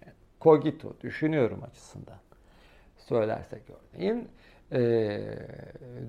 Yani 0.02 0.14
cogito, 0.40 0.96
düşünüyorum 1.00 1.62
açısından 1.62 2.18
söylersek 2.96 3.62
örneğin 3.70 4.28
e, 4.72 5.20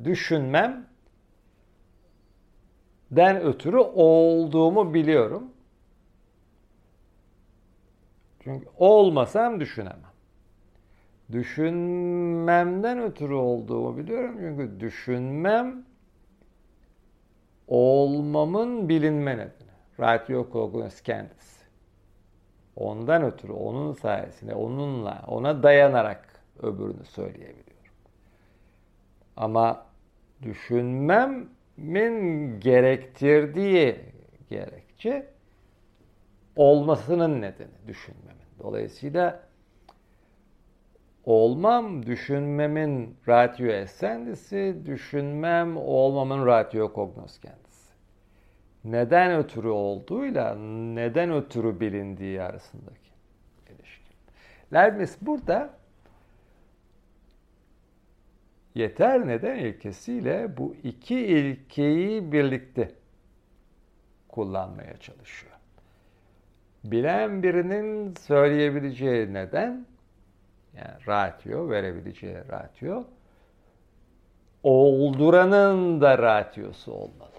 düşünmem 0.04 0.88
den 3.12 3.42
ötürü 3.42 3.78
olduğumu 3.78 4.94
biliyorum. 4.94 5.52
Çünkü 8.40 8.68
olmasam 8.78 9.60
düşünemem. 9.60 10.10
Düşünmemden 11.32 13.00
ötürü 13.00 13.34
olduğumu 13.34 13.98
biliyorum 13.98 14.36
çünkü 14.40 14.80
düşünmem 14.80 15.86
olmamın 17.70 18.90
bilinme 18.90 19.34
nedeni. 19.34 19.70
Ratio 20.00 20.48
cognos 20.52 21.02
kendisi. 21.02 21.60
Ondan 22.76 23.24
ötürü, 23.24 23.52
onun 23.52 23.94
sayesinde, 23.94 24.56
onunla, 24.56 25.24
ona 25.28 25.64
dayanarak 25.64 26.44
öbürünü 26.60 27.06
söyleyebiliyorum. 27.06 27.94
Ama 29.38 29.86
düşünmemin 30.42 32.20
gerektirdiği 32.60 34.00
gerekçe 34.50 35.28
olmasının 36.56 37.42
nedeni 37.42 37.88
düşünmemin. 37.88 38.30
Dolayısıyla 38.60 39.49
olmam 41.30 42.06
düşünmemin 42.06 43.18
ratio 43.28 43.68
essendisi, 43.68 44.78
düşünmem 44.86 45.78
olmamın 45.78 46.46
ratio 46.46 46.92
cognos 46.96 47.40
kendisi. 47.40 47.94
Neden 48.84 49.38
ötürü 49.38 49.68
olduğuyla 49.68 50.56
neden 50.96 51.32
ötürü 51.32 51.80
bilindiği 51.80 52.42
arasındaki 52.42 53.10
ilişki. 53.70 54.14
Leibniz 54.74 55.18
burada 55.22 55.74
yeter 58.76 59.28
neden 59.28 59.56
ilkesiyle 59.56 60.58
bu 60.58 60.76
iki 60.84 61.20
ilkeyi 61.20 62.32
birlikte 62.32 62.92
kullanmaya 64.30 64.98
çalışıyor. 64.98 65.54
bilen 66.84 67.44
birinin 67.44 68.14
söyleyebileceği 68.16 69.34
neden, 69.34 69.86
yani 70.86 71.08
ratio, 71.08 71.70
verebileceği 71.70 72.38
ratio, 72.52 73.04
olduranın 74.64 76.02
da 76.02 76.18
ratiosu 76.18 76.92
olmalı. 76.94 77.30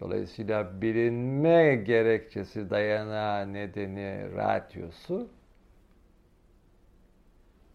Dolayısıyla 0.00 0.82
bilinme 0.82 1.76
gerekçesi, 1.76 2.70
dayanağı, 2.70 3.52
nedeni, 3.52 4.34
ratiosu 4.36 5.28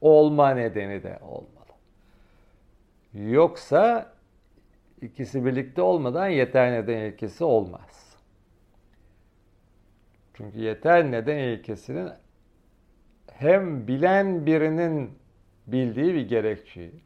olma 0.01 0.49
nedeni 0.49 1.03
de 1.03 1.19
olmalı. 1.21 1.51
Yoksa 3.13 4.13
ikisi 5.01 5.45
birlikte 5.45 5.81
olmadan 5.81 6.27
yeter 6.27 6.71
neden 6.71 6.97
ilkesi 6.97 7.43
olmaz. 7.43 8.17
Çünkü 10.33 10.59
yeter 10.59 11.11
neden 11.11 11.37
ilkesinin 11.37 12.09
hem 13.41 13.87
bilen 13.87 14.45
birinin 14.45 15.11
bildiği 15.67 16.13
bir 16.13 16.29
gerekçeyi 16.29 17.01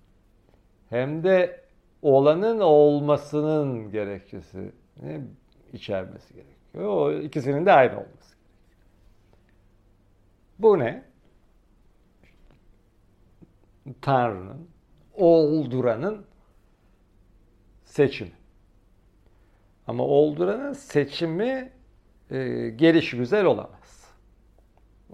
hem 0.90 1.24
de 1.24 1.62
olanın 2.02 2.60
olmasının 2.60 3.92
gerekçesini 3.92 4.72
içermesi 5.74 6.34
gerekiyor. 6.34 6.86
O 6.86 7.14
ikisinin 7.14 7.66
de 7.66 7.72
aynı 7.72 7.92
olması 7.92 8.36
gerekiyor. 8.36 8.40
Bu 10.60 10.80
ne? 10.80 11.04
Tanrı'nın, 14.02 14.68
olduranın 15.14 16.26
seçimi. 17.84 18.32
Ama 19.88 20.04
olduranın 20.04 20.74
seçimi 20.74 21.72
e, 22.32 22.70
geliş 22.70 23.12
güzel 23.12 23.46
olamaz. 23.46 23.75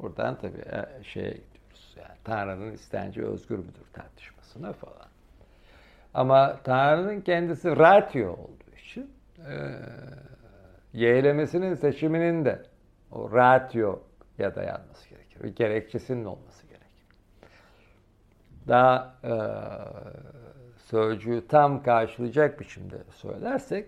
Buradan 0.02 0.38
tabii 0.38 0.62
e, 0.62 1.04
şeye 1.04 1.32
gidiyoruz. 1.32 1.96
Yani 1.98 2.18
Tanrı'nın 2.24 2.72
istenci 2.72 3.26
özgür 3.26 3.58
müdür 3.58 3.86
tartışmasına 3.94 4.74
falan. 4.74 5.08
Ama 6.14 6.60
Tanrı'nın 6.64 7.22
kendisi 7.22 7.78
ratio 7.78 8.32
olduğu 8.32 8.76
için 8.78 9.12
e, 9.38 9.72
yeğlemesinin 10.94 11.76
seçiminin 11.76 12.46
de 12.46 12.64
o 13.12 13.32
ratioya 13.32 14.56
dayanması 14.56 15.10
gerekir. 15.10 15.44
Bir 15.44 15.56
gerekçesinin 15.56 16.26
olması 16.26 16.68
gerekir. 16.68 17.06
Daha 18.68 19.16
e, 19.24 19.34
sözcüğü 20.78 21.48
tam 21.48 21.84
karşılayacak 21.84 22.60
biçimde 22.60 22.98
söylersek 23.12 23.86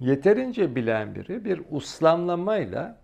yeterince 0.00 0.74
bilen 0.76 1.14
biri 1.14 1.44
bir 1.44 1.62
uslamlamayla 1.70 2.96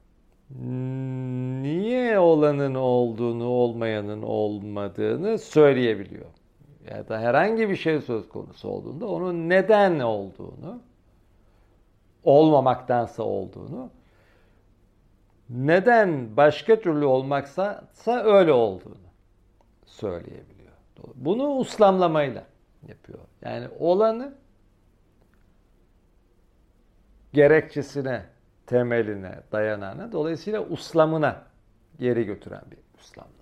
niye 1.63 2.19
olanın 2.19 2.75
olduğunu, 2.75 3.45
olmayanın 3.45 4.23
olmadığını 4.23 5.39
söyleyebiliyor. 5.39 6.27
Ya 6.91 7.09
da 7.09 7.21
herhangi 7.21 7.69
bir 7.69 7.77
şey 7.77 8.01
söz 8.01 8.29
konusu 8.29 8.69
olduğunda 8.69 9.07
onun 9.09 9.49
neden 9.49 10.01
olduğunu, 10.01 10.81
olmamaktansa 12.25 13.23
olduğunu, 13.23 13.91
neden 15.51 16.37
başka 16.37 16.81
türlü 16.81 17.05
olmaksa 17.05 17.85
öyle 18.25 18.53
olduğunu 18.53 18.97
söyleyebiliyor. 19.87 20.73
Bunu 21.15 21.49
uslamlamayla 21.49 22.45
yapıyor. 22.89 23.19
Yani 23.45 23.69
olanı 23.79 24.35
gerekçesine, 27.33 28.23
temeline, 28.73 29.41
dayanağına, 29.53 30.13
dolayısıyla 30.13 30.61
uslamına 30.61 31.43
geri 31.99 32.25
götüren 32.25 32.63
bir 32.71 32.79
uslamlama. 33.01 33.33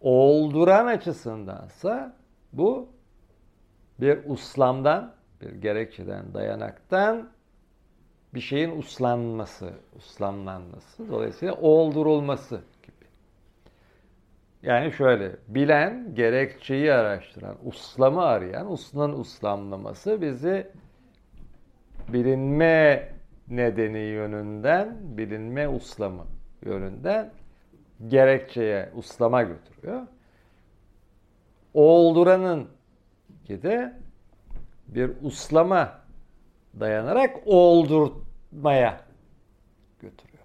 Olduran 0.00 0.86
açısındansa 0.86 2.16
bu 2.52 2.88
bir 4.00 4.18
uslamdan, 4.24 5.14
bir 5.40 5.50
gerekçeden, 5.50 6.34
dayanaktan 6.34 7.30
bir 8.34 8.40
şeyin 8.40 8.78
uslanması, 8.78 9.70
uslamlanması, 9.96 11.08
dolayısıyla 11.08 11.54
oldurulması 11.54 12.60
yani 14.62 14.92
şöyle, 14.92 15.36
bilen, 15.48 16.14
gerekçeyi 16.14 16.92
araştıran, 16.92 17.56
uslamı 17.64 18.22
arayan, 18.22 18.72
uslanın 18.72 19.18
uslamlaması 19.18 20.22
bizi 20.22 20.70
bilinme 22.08 23.15
nedeni 23.48 23.98
yönünden, 23.98 24.96
bilinme 25.02 25.68
uslamı 25.68 26.26
yönünden 26.64 27.32
gerekçeye, 28.08 28.90
uslama 28.94 29.42
götürüyor. 29.42 30.02
Olduranın 31.74 32.68
ki 33.44 33.62
de 33.62 33.92
bir 34.88 35.10
uslama 35.22 36.00
dayanarak 36.80 37.36
oldurmaya 37.46 39.00
götürüyor. 40.00 40.44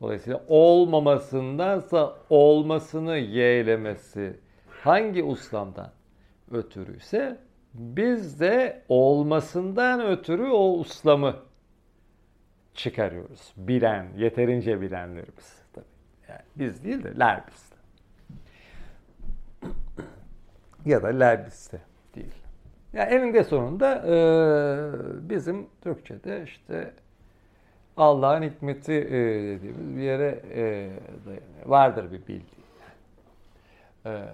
Dolayısıyla 0.00 0.44
olmamasındansa 0.48 2.16
olmasını 2.30 3.16
yeğlemesi 3.16 4.40
hangi 4.68 5.24
uslamdan 5.24 5.90
ötürüyse 6.50 7.38
biz 7.74 8.40
de 8.40 8.82
olmasından 8.88 10.06
ötürü 10.06 10.50
o 10.50 10.72
uslamı 10.72 11.36
çıkarıyoruz. 12.74 13.52
Bilen, 13.56 14.06
yeterince 14.16 14.80
bilenlerimiz 14.80 15.62
tabii. 15.72 15.84
Yani 16.28 16.40
biz 16.56 16.84
değil 16.84 17.04
de 17.04 17.18
Lerbis. 17.18 17.70
ya 20.84 21.02
da 21.02 21.08
Lerbis 21.08 21.72
de 21.72 21.78
değil. 22.14 22.34
Yani 22.92 23.14
eninde 23.14 23.44
sonunda 23.44 23.94
e, 23.94 24.14
bizim 25.28 25.66
Türkçe'de 25.80 26.42
işte 26.42 26.92
Allah'ın 27.96 28.42
hikmeti 28.42 28.92
e, 28.92 29.10
dediğimiz 29.12 29.96
bir 29.96 30.02
yere 30.02 30.42
e, 30.54 30.62
dayanıyor. 31.26 31.66
Vardır 31.66 32.12
bir 32.12 32.20
bildiği. 32.20 32.44
E, 34.06 34.24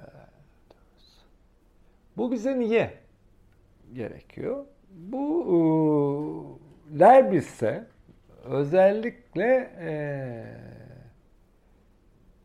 bu 2.16 2.32
bize 2.32 2.58
niye 2.58 2.94
gerekiyor? 3.94 4.64
Bu 4.90 5.46
e, 6.92 6.98
Leibniz'e 7.00 7.86
özellikle 8.50 9.70
e, 9.80 9.90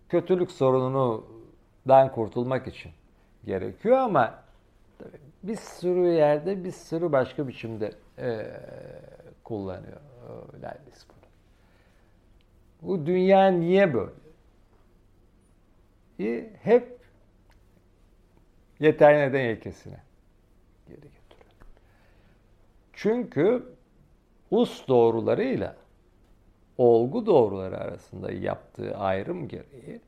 kötülük 0.09 0.51
sorunundan 0.51 2.11
kurtulmak 2.11 2.67
için 2.67 2.91
gerekiyor 3.45 3.97
ama 3.97 4.43
bir 5.43 5.55
sürü 5.55 6.07
yerde 6.07 6.63
bir 6.63 6.71
sürü 6.71 7.11
başka 7.11 7.47
biçimde 7.47 7.91
e, 8.19 8.47
kullanıyor 9.43 10.01
bunu. 11.09 11.21
Bu 12.81 13.05
dünya 13.05 13.47
niye 13.47 13.93
böyle? 13.93 14.11
E, 16.19 16.49
hep 16.63 16.99
yeter 18.79 19.17
neden 19.17 19.45
ilkesine 19.45 19.99
geri 20.87 20.95
getiriyor. 20.95 21.55
Çünkü 22.93 23.63
us 24.51 24.87
doğrularıyla 24.87 25.80
olgu 26.81 27.25
doğruları 27.25 27.77
arasında 27.77 28.31
yaptığı 28.31 28.97
ayrım 28.97 29.47
gereği 29.47 30.01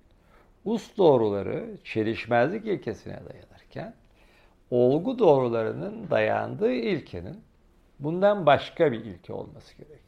us 0.66 0.98
doğruları 0.98 1.78
çelişmezlik 1.84 2.66
ilkesine 2.66 3.20
dayanırken 3.30 3.94
olgu 4.72 5.20
doğrularının 5.20 6.10
dayandığı 6.10 6.72
ilkenin 6.72 7.42
bundan 8.00 8.46
başka 8.46 8.92
bir 8.92 9.06
ilke 9.06 9.34
olması 9.34 9.78
gerekiyor 9.78 10.04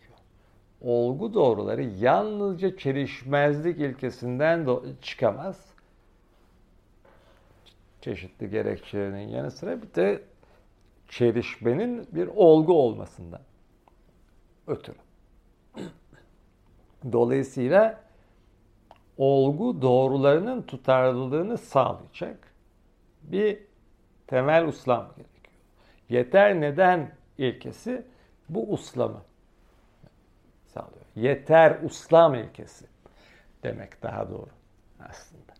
olgu 0.81 1.33
doğruları 1.33 1.83
yalnızca 1.83 2.77
çelişmezlik 2.77 3.79
ilkesinden 3.79 4.67
çıkamaz. 5.01 5.65
Çeşitli 8.01 8.49
gerekçelerinin 8.49 9.27
yanı 9.27 9.51
sıra 9.51 9.81
bir 9.81 9.93
de 9.95 10.21
çelişmenin 11.09 12.07
bir 12.11 12.27
olgu 12.27 12.73
olmasından 12.73 13.41
ötürü. 14.67 15.04
Dolayısıyla 17.11 18.03
olgu 19.17 19.81
doğrularının 19.81 20.61
tutarlılığını 20.61 21.57
sağlayacak 21.57 22.53
bir 23.23 23.59
temel 24.27 24.67
uslam 24.67 25.07
gerekiyor. 25.07 25.55
Yeter 26.09 26.61
neden 26.61 27.15
ilkesi 27.37 28.05
bu 28.49 28.71
uslamı 28.73 29.21
sağlıyor. 30.65 31.05
Yeter 31.15 31.79
uslam 31.83 32.35
ilkesi 32.35 32.85
demek 33.63 34.03
daha 34.03 34.29
doğru 34.29 34.49
aslında. 35.09 35.53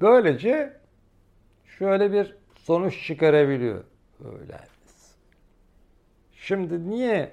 Böylece 0.00 0.80
şöyle 1.64 2.12
bir 2.12 2.36
sonuç 2.56 3.06
çıkarabiliyor 3.06 3.84
Leibniz. 4.20 4.79
Şimdi 6.50 6.90
niye 6.90 7.32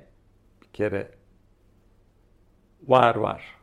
bir 0.62 0.68
kere 0.68 1.12
var 2.88 3.16
var? 3.16 3.56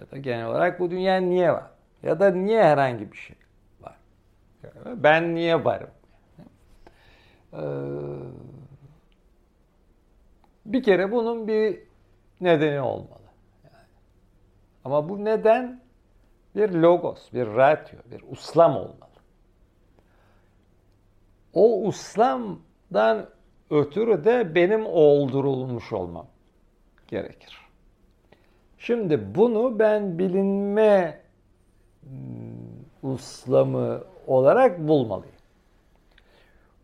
Ya 0.00 0.10
da 0.10 0.16
genel 0.16 0.46
olarak 0.46 0.80
bu 0.80 0.90
dünya 0.90 1.16
niye 1.16 1.52
var? 1.52 1.70
Ya 2.02 2.20
da 2.20 2.30
niye 2.30 2.64
herhangi 2.64 3.12
bir 3.12 3.16
şey 3.16 3.36
var? 3.80 3.96
Ben 4.86 5.34
niye 5.34 5.64
varım? 5.64 5.90
Ee, 7.52 7.58
bir 10.66 10.82
kere 10.82 11.12
bunun 11.12 11.48
bir 11.48 11.82
nedeni 12.40 12.80
olmalı. 12.80 13.30
Yani. 13.64 13.86
Ama 14.84 15.08
bu 15.08 15.24
neden 15.24 15.80
bir 16.56 16.70
logos, 16.70 17.32
bir 17.32 17.46
ratio, 17.46 17.98
bir 18.10 18.22
uslam 18.30 18.76
olmalı. 18.76 19.10
O 21.54 21.82
uslamdan 21.82 23.39
ötürü 23.70 24.24
de 24.24 24.54
benim 24.54 24.86
oldurulmuş 24.86 25.92
olmam 25.92 26.26
gerekir. 27.08 27.60
Şimdi 28.78 29.34
bunu 29.34 29.78
ben 29.78 30.18
bilinme 30.18 31.20
hmm, 32.02 33.12
uslamı 33.12 34.00
olarak 34.26 34.88
bulmalıyım. 34.88 35.34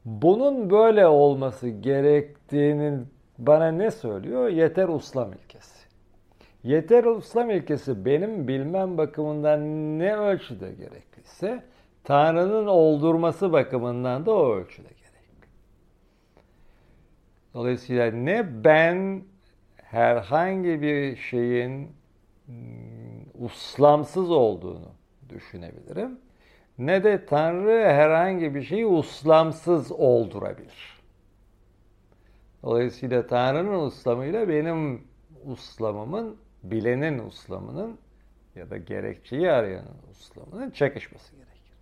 Bunun 0.04 0.70
böyle 0.70 1.06
olması 1.06 1.68
gerektiğinin 1.68 3.06
bana 3.38 3.68
ne 3.68 3.90
söylüyor? 3.90 4.48
Yeter 4.48 4.88
uslam 4.88 5.32
ilkesi. 5.32 5.86
Yeter 6.64 7.04
uslam 7.04 7.50
ilkesi 7.50 8.04
benim 8.04 8.48
bilmem 8.48 8.98
bakımından 8.98 9.60
ne 9.98 10.16
ölçüde 10.16 10.72
gerekliyse 10.72 11.62
Tanrı'nın 12.04 12.66
oldurması 12.66 13.52
bakımından 13.52 14.26
da 14.26 14.34
o 14.34 14.52
ölçüde. 14.54 14.95
Dolayısıyla 17.56 18.10
ne 18.10 18.64
ben 18.64 19.24
herhangi 19.76 20.82
bir 20.82 21.16
şeyin 21.16 21.92
hmm, 22.46 23.44
uslamsız 23.44 24.30
olduğunu 24.30 24.92
düşünebilirim 25.28 26.18
ne 26.78 27.04
de 27.04 27.26
Tanrı 27.26 27.84
herhangi 27.84 28.54
bir 28.54 28.62
şeyi 28.62 28.86
uslamsız 28.86 29.92
oldurabilir. 29.92 31.00
Dolayısıyla 32.62 33.26
Tanrı'nın 33.26 33.80
uslamıyla 33.86 34.48
benim 34.48 35.02
uslamımın, 35.44 36.36
bilenin 36.62 37.18
uslamının 37.18 37.98
ya 38.56 38.70
da 38.70 38.76
gerekçeyi 38.76 39.50
arayanın 39.50 39.96
uslamının 40.10 40.70
çakışması 40.70 41.32
gerekir. 41.32 41.72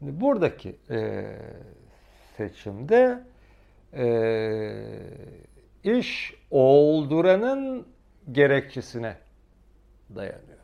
Buradaki 0.00 0.76
e, 0.90 1.24
seçimde 2.36 3.22
e, 3.92 4.06
iş 5.84 6.34
olduranın 6.50 7.86
gerekçesine 8.32 9.16
dayanıyor. 10.14 10.58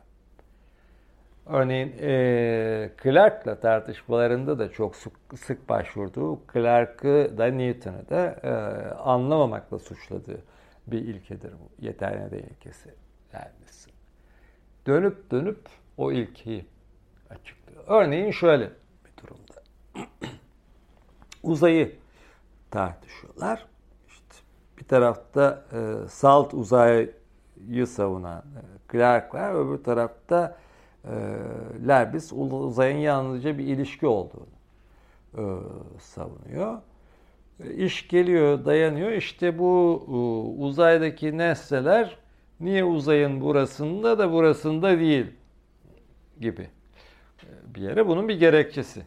Örneğin 1.45 1.95
e, 1.99 2.91
Clark'la 3.03 3.59
tartışmalarında 3.59 4.59
da 4.59 4.71
çok 4.71 4.95
sık, 4.95 5.13
sık 5.35 5.69
başvurduğu, 5.69 6.39
Clark'ı 6.53 7.33
da 7.37 7.45
Newton'u 7.45 8.09
da 8.09 8.39
e, 8.43 8.49
anlamamakla 8.95 9.79
suçladığı 9.79 10.41
bir 10.87 10.99
ilkedir 10.99 11.51
bu. 11.51 11.85
Yeter 11.85 12.19
neden 12.19 12.37
ilkesi 12.37 12.89
vermesi. 13.33 13.89
Dönüp 14.87 15.31
dönüp 15.31 15.59
o 15.97 16.11
ilkeyi 16.11 16.65
açıklıyor. 17.29 17.83
Örneğin 17.87 18.31
şöyle. 18.31 18.69
Uzayı 21.43 21.95
tartışıyorlar. 22.71 23.65
İşte 24.07 24.35
bir 24.77 24.83
tarafta 24.83 25.65
e, 25.73 26.07
salt 26.09 26.53
uzayı 26.53 27.13
savunan 27.87 28.39
e, 28.39 28.91
Clark 28.91 29.33
var, 29.33 29.53
öbür 29.53 29.83
tarafta 29.83 30.57
e, 31.05 31.11
Leibniz 31.87 32.33
uzayın 32.33 32.97
yalnızca 32.97 33.57
bir 33.57 33.65
ilişki 33.65 34.07
olduğunu 34.07 34.47
e, 35.37 35.43
savunuyor. 35.99 36.77
E, 37.63 37.73
iş 37.73 38.07
geliyor, 38.07 38.65
dayanıyor. 38.65 39.11
İşte 39.11 39.59
bu 39.59 40.03
e, 40.07 40.11
uzaydaki 40.63 41.37
nesneler 41.37 42.17
niye 42.59 42.83
uzayın 42.83 43.41
burasında 43.41 44.19
da 44.19 44.31
burasında 44.31 44.99
değil 44.99 45.25
gibi 46.39 46.69
e, 47.43 47.75
bir 47.75 47.81
yere 47.81 48.07
bunun 48.07 48.27
bir 48.29 48.39
gerekçesi 48.39 49.01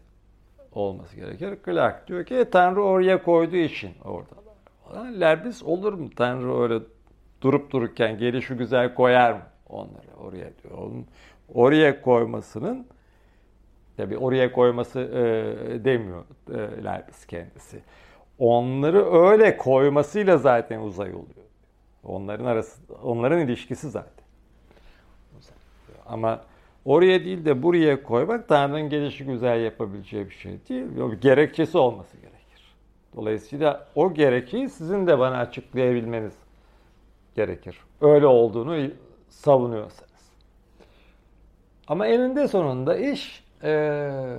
olması 0.75 1.17
gerekir. 1.17 1.59
Clark 1.65 2.09
diyor 2.09 2.25
ki 2.25 2.45
Tanrı 2.53 2.83
oraya 2.83 3.23
koyduğu 3.23 3.57
için 3.57 3.91
orada. 4.05 4.35
Leibniz 5.21 5.63
olur 5.63 5.93
mu 5.93 6.11
Tanrı 6.17 6.63
öyle 6.63 6.81
durup 7.41 7.71
dururken 7.71 8.19
gelişi 8.19 8.55
güzel 8.55 8.95
koyar 8.95 9.33
mı 9.33 9.43
onları 9.69 10.17
oraya 10.21 10.51
diyor. 10.63 10.79
Onun 10.79 11.07
oraya 11.55 12.03
koymasının 12.03 12.87
tabi 13.97 14.19
oraya 14.19 14.53
koyması 14.53 15.01
e, 15.01 15.85
demiyor 15.85 16.25
e, 16.51 16.59
Leibniz 16.59 17.27
kendisi. 17.27 17.83
Onları 18.39 19.13
öyle 19.13 19.57
koymasıyla 19.57 20.39
zaten 20.39 20.81
uzay 20.81 21.11
oluyor. 21.11 21.45
Onların 22.05 22.45
arası, 22.45 22.95
onların 23.03 23.41
ilişkisi 23.41 23.91
zaten. 23.91 24.25
Ama 26.07 26.41
oraya 26.85 27.25
değil 27.25 27.45
de 27.45 27.63
buraya 27.63 28.03
koymak 28.03 28.49
Tanrı'nın 28.49 28.89
gelişi 28.89 29.25
güzel 29.25 29.61
yapabileceği 29.61 30.27
bir 30.27 30.35
şey 30.35 30.59
değil. 30.69 30.85
Bir 30.97 31.21
gerekçesi 31.21 31.79
olması 31.79 32.17
gerekir. 32.17 32.75
Dolayısıyla 33.17 33.87
o 33.95 34.15
gerekeyi 34.15 34.69
sizin 34.69 35.07
de 35.07 35.19
bana 35.19 35.39
açıklayabilmeniz 35.39 36.35
gerekir. 37.35 37.79
Öyle 38.01 38.27
olduğunu 38.27 38.91
savunuyorsa. 39.29 40.07
Ama 41.89 42.07
eninde 42.07 42.49
sonunda 42.49 42.97
iş 42.97 43.45
ee, 43.65 44.37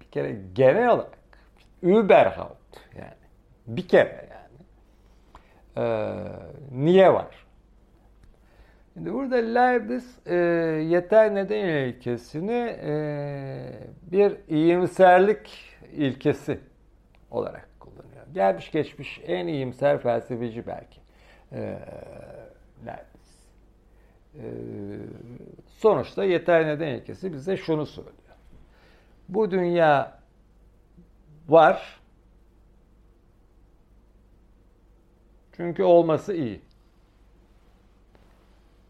bir 0.00 0.06
kere 0.06 0.36
genel 0.54 0.88
olarak 0.88 1.18
überhaupt 1.82 2.76
yani 2.98 3.14
bir 3.66 3.88
kere 3.88 4.28
yani 4.30 4.54
e, 5.76 6.14
niye 6.72 7.12
var? 7.12 7.43
Şimdi 8.94 9.12
burada 9.12 9.36
Leibniz 9.36 10.18
e, 10.26 10.34
yeter 10.88 11.34
neden 11.34 11.68
ilkesini 11.68 12.76
e, 12.82 12.92
bir 14.12 14.36
iyimserlik 14.48 15.76
ilkesi 15.92 16.60
olarak 17.30 17.68
kullanıyor. 17.80 18.26
Gelmiş 18.34 18.70
geçmiş 18.70 19.20
en 19.26 19.46
iyimser 19.46 19.98
felsefeci 19.98 20.66
belki 20.66 21.00
e, 21.52 21.78
Leibniz. 22.86 23.14
Ee, 24.34 24.42
sonuçta 25.66 26.24
yeter 26.24 26.66
neden 26.66 26.88
ilkesi 26.88 27.32
bize 27.32 27.56
şunu 27.56 27.86
söylüyor. 27.86 28.14
Bu 29.28 29.50
dünya 29.50 30.18
var. 31.48 32.00
Çünkü 35.52 35.82
olması 35.82 36.34
iyi. 36.34 36.60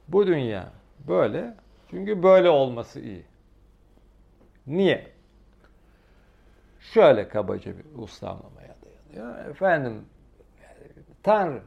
Bu 0.08 0.26
dünya 0.26 0.72
böyle. 1.08 1.54
Çünkü 1.90 2.22
böyle 2.22 2.50
olması 2.50 3.00
iyi. 3.00 3.24
Niye? 4.66 5.12
Şöyle 6.80 7.28
kabaca 7.28 7.72
bir 7.78 7.84
uslanmamaya 8.02 8.74
dayanıyor. 8.84 9.50
Efendim 9.50 10.04
Tanrı 11.22 11.62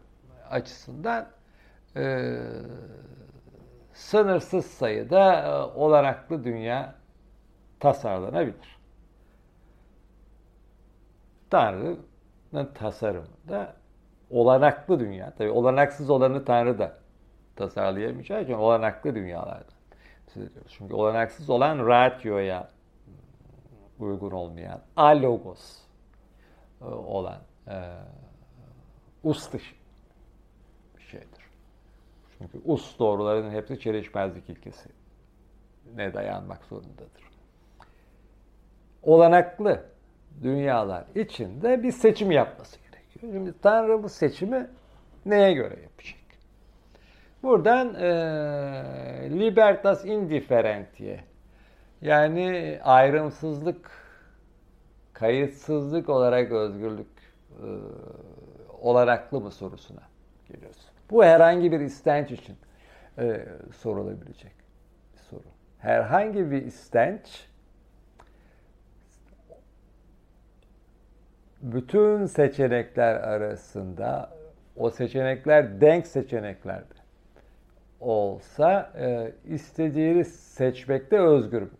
açısından 0.49 1.27
e, 1.95 2.35
sınırsız 3.93 4.65
sayıda 4.65 5.41
e, 5.41 5.49
olanaklı 5.79 6.43
dünya 6.43 6.95
tasarlanabilir. 7.79 8.77
Tanrı'nın 11.49 12.73
tasarımında 12.73 13.75
olanaklı 14.29 14.99
dünya, 14.99 15.31
tabi 15.31 15.49
olanaksız 15.49 16.09
olanı 16.09 16.45
Tanrı 16.45 16.79
da 16.79 16.97
tasarlayamayacağı 17.57 18.43
için 18.43 18.53
olanaklı 18.53 19.15
dünyalardan 19.15 19.77
Çünkü 20.67 20.93
olanaksız 20.93 21.49
olan 21.49 21.87
ratioya 21.87 22.69
uygun 23.99 24.31
olmayan, 24.31 24.81
alogos 24.95 25.77
e, 26.81 26.85
olan 26.85 27.41
e, 27.67 27.75
us 29.23 29.53
dışı 29.53 29.75
bir 30.97 31.01
şeydir. 31.01 31.47
Çünkü 32.37 32.61
us 32.65 32.99
doğrularının 32.99 33.51
hepsi 33.51 33.79
çelişmezlik 33.79 34.49
ilkesi 34.49 34.89
ne 35.95 36.13
dayanmak 36.13 36.65
zorundadır. 36.65 37.27
Olanaklı 39.03 39.85
dünyalar 40.43 41.05
içinde 41.15 41.83
bir 41.83 41.91
seçim 41.91 42.31
yapması 42.31 42.77
gerekiyor. 42.79 43.33
Şimdi 43.33 43.53
Tanrı 43.61 44.03
bu 44.03 44.09
seçimi 44.09 44.69
neye 45.25 45.53
göre 45.53 45.81
yapacak? 45.81 46.16
Buradan 47.43 47.95
e, 47.95 48.09
libertas 49.29 50.05
indifferentiae 50.05 51.19
Yani 52.01 52.79
ayrımsızlık, 52.83 53.91
kayıtsızlık 55.13 56.09
olarak 56.09 56.51
özgürlük 56.51 57.07
e, 57.49 57.67
olanaklı 58.81 59.41
mı 59.41 59.51
sorusuna 59.51 60.01
geliyoruz. 60.47 60.89
Bu 61.11 61.23
herhangi 61.23 61.71
bir 61.71 61.79
istenç 61.79 62.31
için 62.31 62.57
e, 63.17 63.45
sorulabilecek 63.77 64.51
bir 65.13 65.19
soru. 65.19 65.47
Herhangi 65.79 66.51
bir 66.51 66.65
istenç 66.65 67.47
bütün 71.61 72.25
seçenekler 72.25 73.15
arasında 73.15 74.37
o 74.75 74.89
seçenekler 74.89 75.81
denk 75.81 76.07
seçeneklerdir 76.07 76.96
olsa 77.99 78.93
e, 78.97 79.31
istediğini 79.53 80.25
seçmekte 80.25 81.19
özgür 81.19 81.61
müdür? 81.61 81.77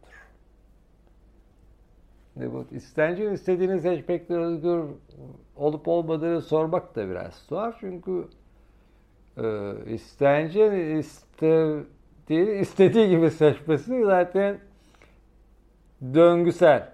Bu 2.54 2.66
istencin 2.72 3.32
istediğini 3.32 3.82
seçmekte 3.82 4.34
özgür 4.34 4.84
olup 5.56 5.88
olmadığını 5.88 6.42
sormak 6.42 6.96
da 6.96 7.10
biraz 7.10 7.48
tuhaf. 7.48 7.76
Çünkü 7.80 8.28
e, 9.38 9.74
istencin 9.86 10.72
istediğini 10.72 12.60
istediği 12.60 13.10
gibi 13.10 13.32
seçmesi 13.32 14.04
zaten 14.06 14.58
döngüsel 16.14 16.90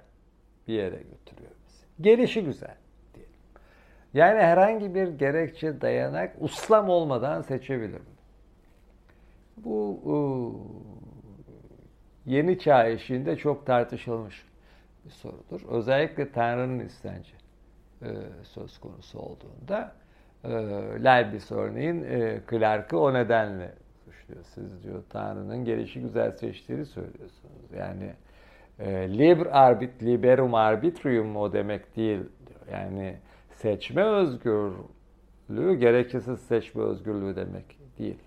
bir 0.67 0.73
yere 0.73 0.97
götürüyor 0.97 1.51
bizi. 1.67 1.85
Gelişi 2.01 2.43
güzel 2.43 2.75
diyelim. 3.13 3.33
Yani 4.13 4.39
herhangi 4.39 4.95
bir 4.95 5.07
gerekçe 5.07 5.81
dayanak 5.81 6.35
uslam 6.39 6.89
olmadan 6.89 7.41
seçebilir 7.41 7.99
mi? 7.99 8.12
Bu 9.57 9.99
e, 10.05 10.15
yeni 12.31 12.59
çağ 12.59 12.87
eşiğinde 12.87 13.35
çok 13.35 13.65
tartışılmış 13.65 14.45
bir 15.05 15.09
sorudur. 15.09 15.61
Özellikle 15.69 16.31
Tanrı'nın 16.31 16.79
istenci 16.79 17.33
e, 18.01 18.09
söz 18.43 18.77
konusu 18.77 19.19
olduğunda 19.19 19.95
e, 20.43 20.49
Leibniz 21.03 21.51
örneğin 21.51 22.03
e, 22.03 22.41
Clark'ı 22.49 22.99
o 22.99 23.13
nedenle 23.13 23.73
suçluyor. 24.05 24.43
Siz 24.43 24.83
diyor 24.83 25.03
Tanrı'nın 25.09 25.65
gelişi 25.65 26.01
güzel 26.01 26.31
seçtiğini 26.31 26.85
söylüyorsunuz. 26.85 27.71
Yani 27.77 28.13
e, 28.79 29.17
liber 29.17 29.45
arbit, 29.45 30.03
liberum 30.03 30.55
arbitrium 30.55 31.35
o 31.35 31.53
demek 31.53 31.95
değil 31.95 32.19
diyor. 32.19 32.59
Yani 32.71 33.17
seçme 33.51 34.03
özgürlüğü 34.03 35.75
gerekçesiz 35.79 36.39
seçme 36.39 36.83
özgürlüğü 36.83 37.35
demek 37.35 37.77
değil. 37.99 38.19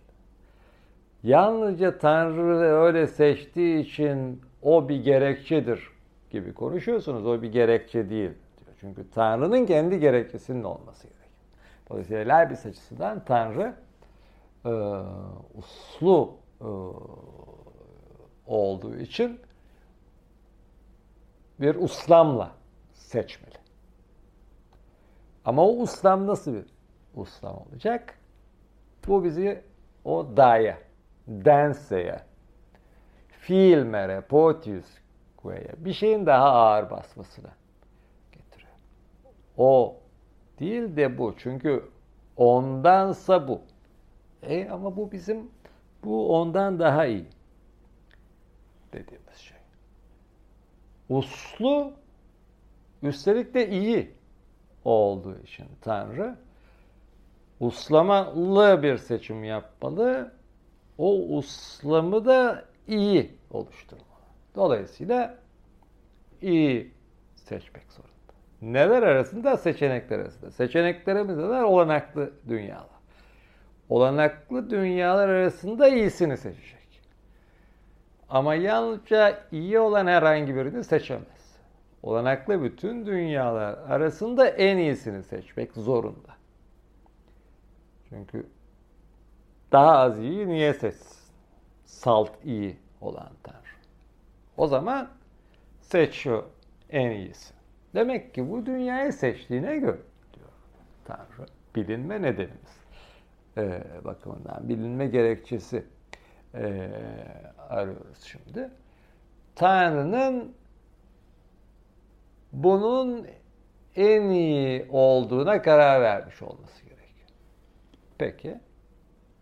Yalnızca 1.23 1.99
Tanrı 1.99 2.59
öyle 2.59 3.07
seçtiği 3.07 3.79
için 3.79 4.43
o 4.63 4.89
bir 4.89 5.05
gerekçedir 5.05 5.91
gibi 6.31 6.55
konuşuyorsunuz. 6.55 7.27
O 7.27 7.43
bir 7.43 7.53
gerekçe 7.53 8.11
değil. 8.11 8.31
Diyor. 8.31 8.77
Çünkü 8.81 9.11
Tanrı'nın 9.11 9.67
kendi 9.67 10.01
gerekçesinin 10.01 10.65
olması 10.65 11.03
gerekiyor. 11.03 11.31
Dolayısıyla 11.91 12.37
Leibniz 12.37 12.67
açısından 12.67 13.25
Tanrı 13.25 13.75
e, 14.65 14.71
uslu 15.55 16.35
e, 16.61 16.69
olduğu 18.47 18.97
için 18.97 19.41
bir 21.61 21.75
uslamla 21.75 22.51
seçmeli. 22.93 23.57
Ama 25.45 25.67
o 25.67 25.77
uslam 25.77 26.27
nasıl 26.27 26.55
bir 26.55 26.65
uslam 27.15 27.57
olacak? 27.57 28.19
Bu 29.07 29.25
bizi 29.25 29.63
o 30.05 30.27
daya, 30.37 30.79
denseye, 31.27 32.21
fiilmere, 33.29 34.21
potius 34.21 34.87
bir 35.55 35.93
şeyin 35.93 36.27
daha 36.27 36.53
ağır 36.53 36.91
basmasına 36.91 37.51
getiriyor. 38.33 38.73
O 39.57 39.97
değil 40.61 40.97
de 40.97 41.19
bu. 41.19 41.35
Çünkü 41.39 41.91
ondansa 42.37 43.49
bu. 43.49 43.61
E 44.43 44.69
ama 44.69 44.97
bu 44.97 45.13
bizim 45.13 45.51
bu 46.05 46.37
ondan 46.37 46.79
daha 46.79 47.07
iyi 47.07 47.27
dediğimiz 48.93 49.37
şey. 49.37 49.57
Uslu 51.09 51.93
üstelik 53.03 53.55
de 53.55 53.69
iyi 53.71 54.15
olduğu 54.85 55.39
için 55.39 55.67
Tanrı 55.81 56.37
uslamalı 57.61 58.83
bir 58.83 58.97
seçim 58.97 59.45
yapmalı. 59.45 60.36
O 60.99 61.37
uslamı 61.37 62.25
da 62.25 62.65
iyi 62.89 63.31
oluşturmalı. 63.51 64.07
Dolayısıyla 64.55 65.39
iyi 66.43 66.95
seçmek 67.37 67.85
zorunda. 67.93 68.17
Neler 68.63 69.03
arasında? 69.03 69.57
Seçenekler 69.57 70.19
arasında. 70.19 70.51
Seçeneklerimiz 70.51 71.37
neler? 71.37 71.63
Olanaklı 71.63 72.33
dünyalar. 72.49 72.97
Olanaklı 73.89 74.71
dünyalar 74.71 75.29
arasında 75.29 75.89
iyisini 75.89 76.37
seçecek. 76.37 76.77
Ama 78.29 78.55
yalnızca 78.55 79.39
iyi 79.53 79.79
olan 79.79 80.07
herhangi 80.07 80.57
birini 80.57 80.85
seçemez. 80.85 81.57
Olanaklı 82.03 82.63
bütün 82.63 83.07
dünyalar 83.07 83.79
arasında 83.89 84.49
en 84.49 84.79
iyisini 84.79 85.23
seçmek 85.23 85.73
zorunda. 85.73 86.37
Çünkü 88.09 88.47
daha 89.73 89.99
az 89.99 90.19
iyi 90.19 90.49
niye 90.49 90.75
seçsin? 90.75 91.17
Salt 91.85 92.45
iyi 92.45 92.77
olan 93.01 93.31
Tanrı. 93.43 93.57
O 94.57 94.67
zaman 94.67 95.09
seç 95.81 96.15
şu 96.15 96.45
en 96.91 97.11
iyisi. 97.11 97.55
Demek 97.95 98.35
ki 98.35 98.51
bu 98.51 98.67
dünyayı 98.67 99.13
seçtiğine 99.13 99.77
göre 99.77 99.99
diyor 100.35 100.49
Tanrı. 101.05 101.47
Bilinme 101.77 102.23
nedenimiz 102.23 102.87
ee, 103.59 103.83
bakımından. 104.05 104.69
Bilinme 104.69 105.07
gerekçesi 105.07 105.85
e, 106.55 106.91
arıyoruz 107.69 108.23
şimdi. 108.23 108.71
Tanrı'nın 109.55 110.55
bunun 112.53 113.27
en 113.97 114.23
iyi 114.23 114.87
olduğuna 114.91 115.63
karar 115.63 116.01
vermiş 116.01 116.43
olması 116.43 116.83
gerekiyor. 116.83 117.29
Peki, 118.19 118.61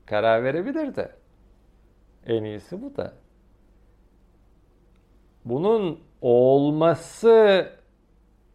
karar 0.07 0.45
verebilir 0.45 0.97
de. 0.97 1.13
En 2.27 2.45
iyisi 2.45 2.83
bu 2.83 2.97
da 2.97 3.13
bunun 5.45 6.01
olması 6.21 7.69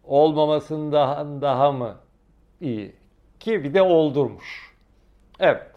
olmamasından 0.03 1.41
daha 1.41 1.71
mı 1.71 1.95
iyi? 2.61 2.95
Ki 3.39 3.63
bir 3.63 3.73
de 3.73 3.81
oldurmuş. 3.81 4.75
Evet. 5.39 5.71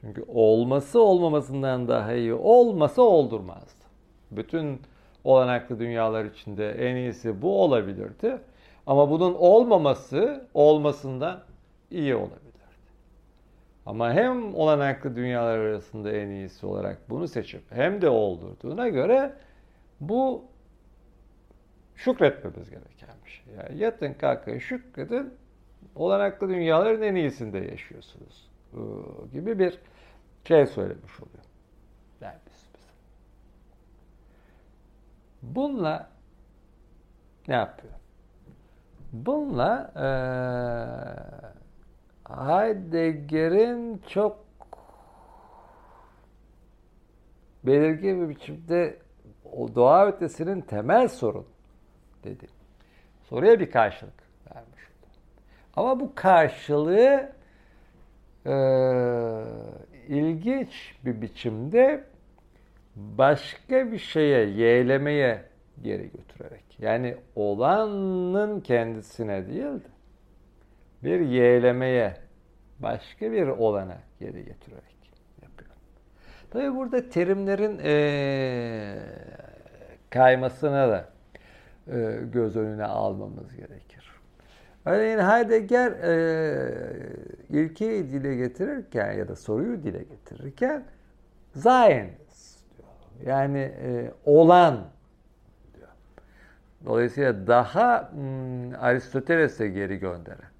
Çünkü 0.00 0.24
olması 0.28 1.02
olmamasından 1.02 1.88
daha 1.88 2.12
iyi 2.12 2.34
olmasa 2.34 3.02
oldurmazdı. 3.02 3.84
Bütün 4.30 4.82
olanaklı 5.24 5.78
dünyalar 5.78 6.24
içinde 6.24 6.70
en 6.70 6.96
iyisi 6.96 7.42
bu 7.42 7.62
olabilirdi. 7.62 8.38
Ama 8.86 9.10
bunun 9.10 9.34
olmaması 9.34 10.48
olmasından 10.54 11.40
iyi 11.90 12.14
olabilirdi. 12.14 12.45
Ama 13.86 14.12
hem 14.12 14.54
olanaklı 14.54 15.16
dünyalar 15.16 15.58
arasında 15.58 16.12
en 16.12 16.28
iyisi 16.28 16.66
olarak 16.66 17.10
bunu 17.10 17.28
seçip 17.28 17.62
hem 17.70 18.02
de 18.02 18.08
oldurduğuna 18.08 18.88
göre 18.88 19.32
bu 20.00 20.44
şükretmemiz 21.94 22.70
gereken 22.70 23.16
bir 23.24 23.30
şey. 23.30 23.54
Yani 23.54 23.78
yatın 23.78 24.12
kalkın 24.12 24.58
şükredin 24.58 25.34
olanaklı 25.94 26.48
dünyaların 26.48 27.02
en 27.02 27.14
iyisinde 27.14 27.58
yaşıyorsunuz 27.58 28.50
gibi 29.32 29.58
bir 29.58 29.78
şey 30.44 30.66
söylemiş 30.66 31.20
oluyor. 31.20 31.44
Yani 32.20 32.38
biz. 32.46 32.66
Bununla 35.42 36.10
ne 37.48 37.54
yapıyor? 37.54 37.92
Bununla 39.12 39.92
e, 39.96 40.06
Heidegger'in 42.28 44.02
çok 44.08 44.46
belirgin 47.64 48.22
bir 48.22 48.28
biçimde 48.28 48.96
o 49.52 49.74
doğa 49.74 50.06
ötesinin 50.06 50.60
temel 50.60 51.08
sorun 51.08 51.46
dedi. 52.24 52.46
Soruya 53.22 53.60
bir 53.60 53.70
karşılık 53.70 54.22
vermiş. 54.54 54.82
Ama 55.76 56.00
bu 56.00 56.14
karşılığı 56.14 57.32
e, 58.46 58.54
ilginç 60.08 60.94
bir 61.04 61.22
biçimde 61.22 62.04
başka 62.96 63.92
bir 63.92 63.98
şeye, 63.98 64.46
yeğlemeye 64.46 65.42
geri 65.82 66.10
götürerek. 66.10 66.64
Yani 66.78 67.16
olanın 67.36 68.60
kendisine 68.60 69.46
değil 69.46 69.64
de 69.64 69.95
bir 71.06 71.20
yeğlemeye, 71.20 72.16
başka 72.78 73.32
bir 73.32 73.46
olana 73.46 73.98
geri 74.20 74.44
getirerek 74.44 75.12
yapıyor. 75.42 75.70
Tabi 76.50 76.76
burada 76.76 77.08
terimlerin 77.08 77.80
e, 77.84 78.98
kaymasına 80.10 80.88
da 80.88 81.08
e, 81.92 82.18
göz 82.32 82.56
önüne 82.56 82.84
almamız 82.84 83.56
gerekir. 83.56 84.10
Örneğin 84.84 85.18
Heidegger 85.18 85.92
e, 85.92 86.16
ilkeyi 87.48 88.10
dile 88.10 88.36
getirirken 88.36 89.12
ya 89.12 89.28
da 89.28 89.36
soruyu 89.36 89.82
dile 89.82 90.02
getirirken 90.02 90.84
Sein 91.54 92.10
diyor. 92.76 92.88
Yani 93.26 93.58
e, 93.58 94.12
olan 94.24 94.84
diyor. 95.74 95.88
Dolayısıyla 96.84 97.46
daha 97.46 98.12
hmm, 98.12 98.74
Aristoteles'e 98.80 99.68
geri 99.68 99.96
gönderen. 99.98 100.55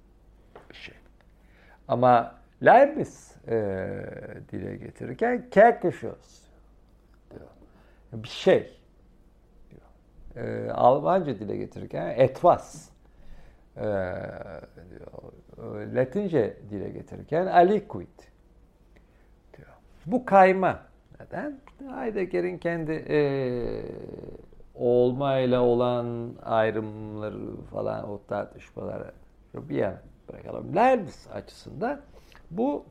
Ama 1.87 2.35
Leibniz 2.65 3.35
e, 3.47 3.55
dile 4.51 4.75
getirirken 4.75 5.49
Kerkeşos 5.51 6.41
diyor. 7.31 7.49
Bir 8.13 8.27
şey. 8.27 8.79
Diyor. 9.69 10.47
E, 10.47 10.71
Almanca 10.71 11.39
dile 11.39 11.57
getirirken 11.57 12.13
etwas 12.17 12.89
e, 13.75 13.81
diyor. 14.89 15.33
Latince 15.95 16.57
dile 16.69 16.89
getirirken 16.89 17.45
aliquid 17.45 18.19
diyor. 19.57 19.69
Bu 20.05 20.25
kayma. 20.25 20.79
Neden? 21.19 21.59
Heidegger'in 21.99 22.57
kendi 22.57 22.91
e, 22.91 23.19
olmayla 24.75 25.61
olan 25.61 26.35
ayrımları 26.43 27.61
falan 27.71 28.09
o 28.09 28.21
tartışmaları 28.27 29.11
bir 29.53 29.75
yana 29.75 30.01
bırakalım. 30.29 30.75
Leibniz 30.75 31.27
açısından 31.33 32.01
bu 32.51 32.85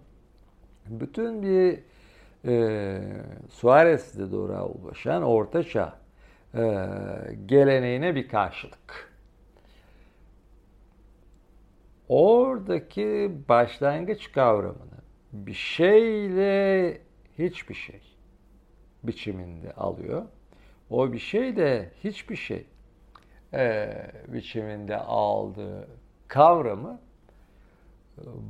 bütün 0.86 1.42
bir 1.42 1.80
e, 2.44 2.98
Suarez'de 3.50 4.32
doğru 4.32 4.64
ulaşan 4.64 5.22
Orta 5.22 5.62
Çağ 5.62 5.98
e, 6.54 6.60
geleneğine 7.46 8.14
bir 8.14 8.28
karşılık. 8.28 9.12
Oradaki 12.08 13.32
başlangıç 13.48 14.32
kavramını 14.32 14.96
bir 15.32 15.54
şeyle 15.54 17.00
hiçbir 17.38 17.74
şey 17.74 18.00
biçiminde 19.02 19.72
alıyor. 19.72 20.22
O 20.90 21.12
bir 21.12 21.18
şey 21.18 21.56
de 21.56 21.90
hiçbir 22.04 22.36
şey 22.36 22.66
e, 23.54 23.92
biçiminde 24.28 24.96
aldığı 24.96 25.88
kavramı 26.28 27.00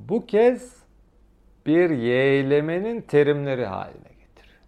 bu 0.09 0.27
kez 0.27 0.77
bir 1.67 1.91
yeğlemenin 1.91 3.01
terimleri 3.01 3.67
haline 3.67 4.09
getiriyor. 4.21 4.61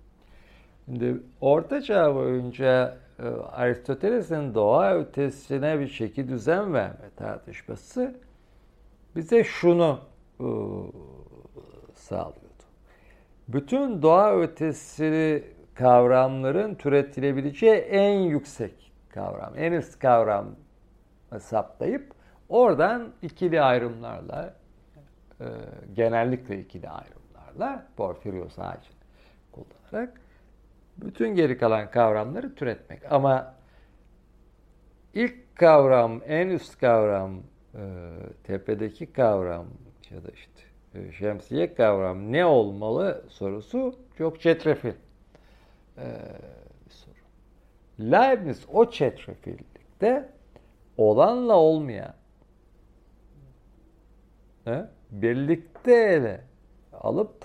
Şimdi 0.84 1.22
Orta 1.40 1.82
Çağ 1.82 2.14
boyunca 2.14 2.96
e, 3.18 3.22
Aristoteles'in 3.52 4.54
doğa 4.54 4.94
ötesine 4.94 5.80
bir 5.80 5.88
şekil 5.88 6.28
düzen 6.28 6.74
verme 6.74 7.10
tartışması 7.16 8.14
bize 9.16 9.44
şunu 9.44 10.00
e, 10.40 10.46
sağlıyordu. 11.94 12.48
Bütün 13.48 14.02
doğa 14.02 14.40
ötesi 14.40 15.44
kavramların 15.74 16.74
türetilebileceği 16.74 17.74
en 17.74 18.18
yüksek 18.18 18.92
kavram, 19.08 19.52
en 19.56 19.72
üst 19.72 19.98
kavram 19.98 20.46
saptayıp 21.40 22.12
oradan 22.48 23.12
ikili 23.22 23.62
ayrımlarla 23.62 24.57
e, 25.40 25.46
genellikle 25.94 26.60
ikili 26.60 26.88
ayrımlarla 26.88 27.86
Porfirios 27.96 28.58
ağacını 28.58 28.98
kullanarak 29.52 30.20
bütün 30.96 31.34
geri 31.34 31.58
kalan 31.58 31.90
kavramları 31.90 32.54
türetmek. 32.54 33.12
Ama 33.12 33.54
ilk 35.14 35.56
kavram, 35.56 36.20
en 36.26 36.48
üst 36.48 36.80
kavram, 36.80 37.42
e, 37.74 37.80
tepedeki 38.44 39.12
kavram 39.12 39.66
ya 40.10 40.24
da 40.24 40.28
işte 40.30 40.62
e, 40.94 41.12
şemsiye 41.12 41.74
kavram 41.74 42.32
ne 42.32 42.44
olmalı 42.44 43.24
sorusu 43.28 43.94
çok 44.18 44.40
çetrefil 44.40 44.92
e, 45.98 46.06
bir 46.86 46.90
soru. 46.90 47.14
Leibniz 48.00 48.66
o 48.72 48.90
çetrefillikte 48.90 50.28
olanla 50.96 51.56
olmayan 51.56 52.14
he, 54.64 54.84
birlikte 55.10 55.92
ele 55.92 56.40
alıp 56.92 57.44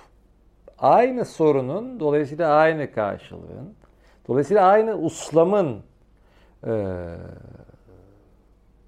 aynı 0.79 1.25
sorunun 1.25 1.99
dolayısıyla 1.99 2.55
aynı 2.55 2.91
karşılığın 2.91 3.75
dolayısıyla 4.27 4.67
aynı 4.67 4.95
uslamın 4.95 5.83
e, 6.67 6.71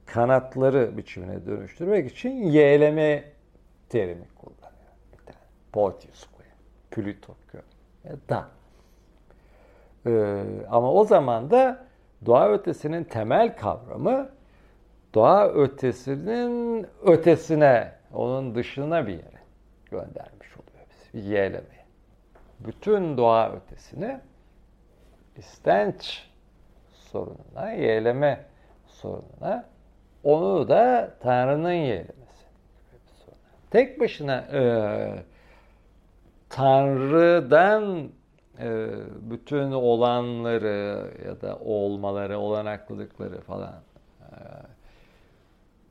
kanatları 0.06 0.98
biçimine 0.98 1.46
dönüştürmek 1.46 2.12
için 2.12 2.32
yeğleme 2.32 3.24
terimi 3.90 4.28
kullanıyor. 4.36 4.92
Bir 5.14 5.26
tane 5.26 5.40
Portius 5.74 6.28
koyuyor. 6.28 6.46
Da. 8.30 8.48
Ee, 10.06 10.44
ama 10.70 10.92
o 10.92 11.06
zaman 11.06 11.52
da 11.52 11.86
doğa 12.26 12.50
ötesinin 12.50 13.04
temel 13.04 13.58
kavramı 13.58 14.30
doğa 15.14 15.48
ötesinin 15.48 16.88
ötesine, 17.06 17.92
onun 18.16 18.56
dışına 18.56 19.08
bir 19.08 19.14
yere 19.14 19.42
göndermiş 19.92 20.50
oluyor 20.58 20.86
bizi. 20.90 21.30
Yeğlemeye. 21.30 21.86
Bütün 22.60 23.18
doğa 23.18 23.52
ötesini 23.52 24.20
istenç 25.38 26.30
sorununa, 26.94 27.72
yeğleme 27.72 28.46
sorununa 28.88 29.66
onu 30.24 30.70
da 30.70 31.14
Tanrı'nın 31.20 31.72
yeğlemesi. 31.72 32.46
Tek 33.72 34.00
başına 34.00 34.36
e, 34.36 34.62
Tanrı'dan 36.50 38.10
e, 38.60 38.88
bütün 39.22 39.72
olanları 39.72 41.12
ya 41.26 41.42
da 41.42 41.60
olmaları, 41.60 42.40
olanaklılıkları 42.40 43.42
falan 43.42 43.74
e, 44.22 44.30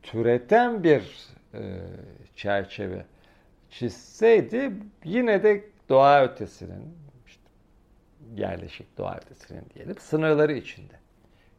türeten 0.03 0.85
bir 0.85 1.29
çerçeve 2.37 3.05
çizseydi 3.71 4.73
yine 5.05 5.43
de 5.43 5.65
doğa 5.89 6.25
ötesinin 6.25 6.97
işte, 7.27 7.43
yerleşik 8.37 8.99
doğa 8.99 9.17
ötesinin 9.17 9.65
diyelim 9.75 9.99
sınırları 9.99 10.53
içinde 10.53 10.95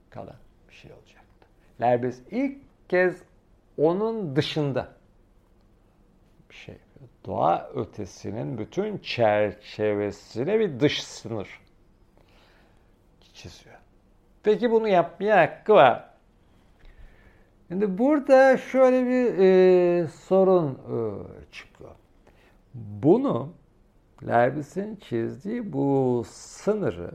kalan 0.09 0.35
bir 0.69 0.73
şey 0.73 0.91
olacaktı. 0.91 1.47
Leibniz 1.81 2.21
ilk 2.31 2.57
kez 2.89 3.21
onun 3.77 4.35
dışında 4.35 4.87
bir 6.49 6.55
şey. 6.55 6.75
Doğa 7.25 7.69
ötesinin 7.75 8.57
bütün 8.57 8.97
çerçevesine 8.97 10.59
bir 10.59 10.79
dış 10.79 11.03
sınır 11.03 11.61
çiziyor. 13.35 13.75
Peki 14.43 14.71
bunu 14.71 14.87
yapmaya 14.87 15.37
hakkı 15.37 15.73
var. 15.73 16.09
Şimdi 17.67 17.97
burada 17.97 18.57
şöyle 18.57 19.05
bir 19.05 19.39
e, 19.39 20.07
sorun 20.07 20.71
e, 20.71 20.97
çıkıyor. 21.51 21.91
Bunu 22.73 23.53
Leibniz'in 24.27 24.95
çizdiği 24.95 25.73
bu 25.73 26.23
sınırı, 26.27 27.11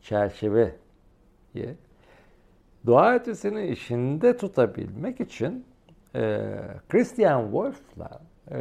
çerçeveyi 0.00 0.72
doğa 2.86 3.14
ötesinin 3.14 3.72
işinde 3.72 4.36
tutabilmek 4.36 5.20
için 5.20 5.66
e, 6.14 6.40
Christian 6.88 7.42
Wolff'la 7.42 8.20
e, 8.50 8.56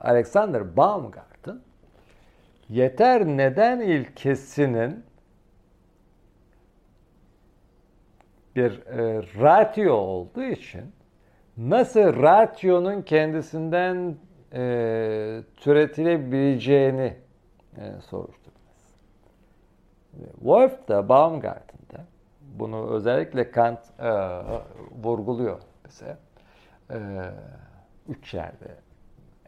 Alexander 0.00 0.76
Baumgart'ın 0.76 1.62
yeter 2.68 3.26
neden 3.26 3.80
ilkesinin 3.80 5.04
bir 8.56 8.86
e, 8.86 9.22
ratio 9.40 9.92
olduğu 9.92 10.42
için 10.42 10.82
nasıl 11.56 12.22
ratyonun 12.22 13.02
kendisinden 13.02 14.16
e, 14.52 15.42
türetilebileceğini 15.56 17.16
e, 17.76 18.00
soruşturması. 18.00 18.46
Wolff 20.34 20.88
da 20.88 21.08
Baumgart'ın 21.08 21.96
da 21.96 22.04
bunu 22.40 22.90
özellikle 22.90 23.50
Kant 23.50 23.78
e, 24.00 24.10
vurguluyor 25.02 25.60
bize. 25.88 26.16
E, 26.90 26.98
üç 28.08 28.34
yerde, 28.34 28.68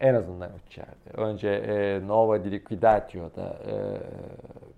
en 0.01 0.15
azından 0.15 0.51
üç 0.67 0.79
yerde. 0.79 1.23
Önce 1.23 1.49
e, 1.49 2.07
Nova 2.07 2.45
di 2.45 2.51
Liquidatio'da 2.51 3.57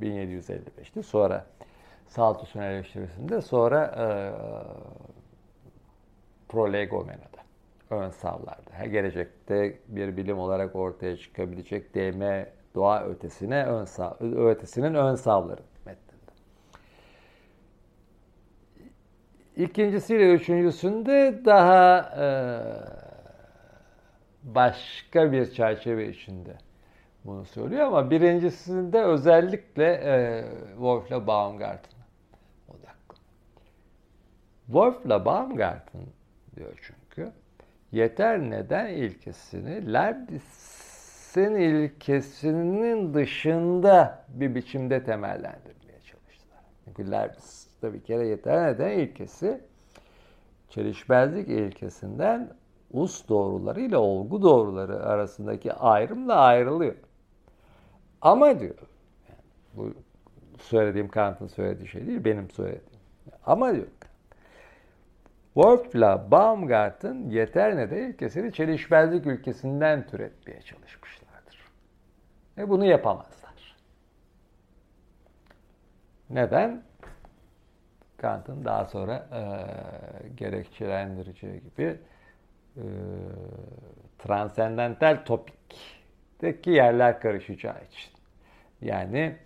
e, 0.01 0.07
1755'ti. 0.07 1.03
Sonra 1.03 1.45
Saltus'un 2.11 2.61
eleştirisinde 2.61 3.41
sonra 3.41 3.85
e, 3.85 4.07
Prolegomena'da 6.49 7.41
ön 7.91 8.11
savlarda. 8.11 8.87
Gelecekte 8.87 9.79
bir 9.89 10.17
bilim 10.17 10.39
olarak 10.39 10.77
ortaya 10.77 11.17
çıkabilecek 11.17 11.95
DM 11.95 12.23
doğa 12.75 13.05
ötesine 13.05 13.65
ön 13.65 13.85
sav, 13.85 14.13
ötesinin 14.21 14.95
ön 14.95 15.15
savları 15.15 15.61
metninde. 15.87 16.33
İkincisiyle 19.57 20.33
üçüncüsünde 20.33 21.41
daha 21.45 21.99
e, 22.01 22.27
başka 24.43 25.33
bir 25.33 25.51
çerçeve 25.51 26.09
içinde 26.09 26.57
bunu 27.25 27.45
söylüyor 27.45 27.87
ama 27.87 28.11
birincisinde 28.11 29.03
özellikle 29.03 29.93
e, 29.93 30.45
Wolf'la 30.77 31.27
Baumgarten'a 31.27 32.00
odaklı. 32.00 32.00
Wolf'la 34.71 35.25
Baumgarten 35.25 36.03
diyor 36.57 36.73
çünkü 36.83 37.33
yeter 37.93 38.41
neden 38.41 38.89
ilkesini 38.89 39.93
Leibniz'in 39.93 41.55
ilkesinin 41.55 43.14
dışında 43.14 44.25
bir 44.29 44.55
biçimde 44.55 45.05
temellendirmeye 45.05 46.01
çalıştılar. 46.01 46.61
Çünkü 46.85 47.11
Leibniz'de 47.11 47.93
bir 47.95 48.03
kere 48.03 48.27
yeter 48.27 48.73
neden 48.73 48.91
ilkesi 48.91 49.61
çelişmezlik 50.68 51.49
ilkesinden 51.49 52.51
us 52.93 53.29
doğruları 53.29 53.81
ile 53.81 53.97
olgu 53.97 54.43
doğruları 54.43 55.07
arasındaki 55.07 55.73
ayrımla 55.73 56.35
ayrılıyor. 56.35 56.95
Ama 58.21 58.61
diyor, 58.61 58.79
yani 59.29 59.43
bu 59.77 59.95
söylediğim 60.59 61.09
Kant'ın 61.09 61.47
söylediği 61.47 61.89
şey 61.89 62.07
değil, 62.07 62.25
benim 62.25 62.51
söylediğim. 62.51 63.01
Ama 63.47 63.75
diyor, 63.75 63.87
Wolf'la 65.61 66.31
Baumgarten 66.31 67.31
yeter 67.31 67.77
ne 67.77 67.91
de 67.91 68.07
ilkesini 68.09 68.53
çelişmezlik 68.53 69.27
ülkesinden 69.27 70.07
türetmeye 70.07 70.63
çalışmışlardır. 70.63 71.71
Ve 72.59 72.69
bunu 72.69 72.85
yapamazlar. 72.85 73.77
Neden? 76.31 76.83
Kant'ın 78.17 78.65
daha 78.65 78.85
sonra 78.85 79.27
e, 79.33 79.43
gerekçelendireceği 80.35 81.61
gibi 81.61 81.99
e, 82.77 82.85
transendental 84.19 85.25
topikteki 85.25 86.71
yerler 86.71 87.21
karışacağı 87.21 87.85
için. 87.85 88.13
Yani 88.81 89.37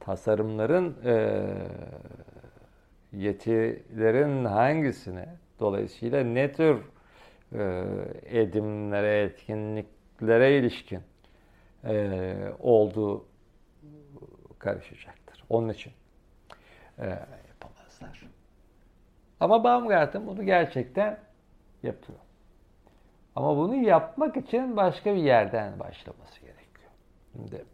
tasarımların 0.00 0.96
e, 1.04 1.44
yetilerin 3.12 4.44
hangisine 4.44 5.28
dolayısıyla 5.60 6.24
ne 6.24 6.52
tür 6.52 6.82
e, 7.52 7.84
edimlere, 8.24 9.22
etkinliklere 9.22 10.58
ilişkin 10.58 11.00
e, 11.84 12.34
olduğu 12.58 13.26
karışacaktır. 14.58 15.44
Onun 15.48 15.68
için 15.68 15.92
e, 16.98 17.06
yapamazlar. 17.48 18.28
Ama 19.40 19.64
Baumgarten 19.64 20.26
bunu 20.26 20.44
gerçekten 20.44 21.18
yapıyor. 21.82 22.18
Ama 23.36 23.56
bunu 23.56 23.74
yapmak 23.74 24.36
için 24.36 24.76
başka 24.76 25.14
bir 25.14 25.20
yerden 25.20 25.78
başlaması 25.78 26.40
gerekiyor. 26.40 26.90
Şimdi, 27.32 27.64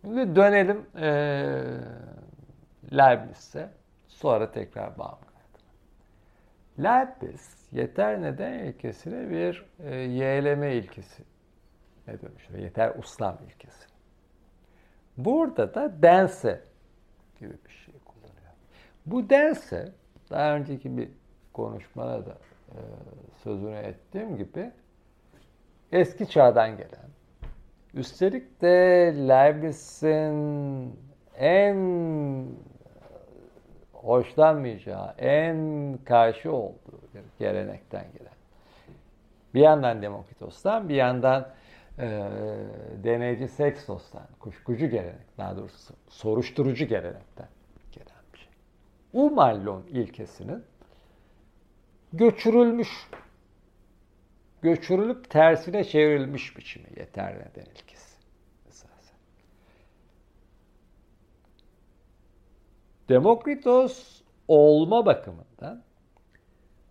şimdi 0.00 0.36
dönelim 0.36 0.86
e, 0.96 1.08
Leibniz'e. 2.92 3.70
Sonra 4.08 4.52
tekrar 4.52 4.98
Baumgarten'a. 4.98 5.31
Leibniz 6.82 7.68
yeter 7.72 8.22
neden 8.22 8.52
ilkesine 8.58 9.30
bir 9.30 9.66
e, 9.84 9.94
yeğleme 9.94 10.74
ilkesi 10.74 11.22
ne 12.06 12.22
dönüştürüyor? 12.22 12.64
Yeter 12.64 12.92
uslam 12.98 13.38
ilkesi. 13.46 13.86
Burada 15.16 15.74
da 15.74 16.02
dense 16.02 16.60
gibi 17.40 17.54
bir 17.64 17.70
şey 17.70 17.94
kullanıyor. 18.04 18.52
Bu 19.06 19.30
dense 19.30 19.92
daha 20.30 20.56
önceki 20.56 20.96
bir 20.96 21.08
konuşmada 21.52 22.26
da 22.26 22.38
e, 22.68 22.78
sözünü 23.42 23.76
ettiğim 23.76 24.36
gibi 24.36 24.72
eski 25.92 26.28
çağdan 26.28 26.76
gelen, 26.76 27.10
üstelik 27.94 28.62
de 28.62 28.68
Leibniz'in 29.28 30.98
en 31.38 31.76
hoşlanmayacağı, 34.02 35.14
en 35.18 35.98
karşı 36.04 36.52
olduğu 36.52 37.00
bir 37.14 37.22
gelenekten 37.38 38.04
gelen. 38.18 38.32
Bir 39.54 39.60
yandan 39.60 40.02
Demokritos'tan, 40.02 40.88
bir 40.88 40.94
yandan 40.94 41.48
e, 41.98 42.28
deneyici 43.04 43.48
Sextos'tan, 43.48 44.26
kuşkucu 44.40 44.86
gelenek, 44.86 45.38
daha 45.38 45.56
doğrusu 45.56 45.94
soruşturucu 46.08 46.84
gelenekten 46.84 47.48
gelen 47.92 48.22
bir 48.32 48.38
şey. 48.38 48.48
Umallon 49.12 49.82
ilkesinin 49.82 50.64
göçürülmüş, 52.12 53.10
göçürülüp 54.62 55.30
tersine 55.30 55.84
çevrilmiş 55.84 56.56
biçimi 56.56 56.86
yeter 56.96 57.34
neden 57.34 57.70
ilkesi. 57.70 58.16
Esasen. 58.68 59.16
Demokritos 63.08 64.22
olma 64.48 65.06
bakımından 65.06 65.82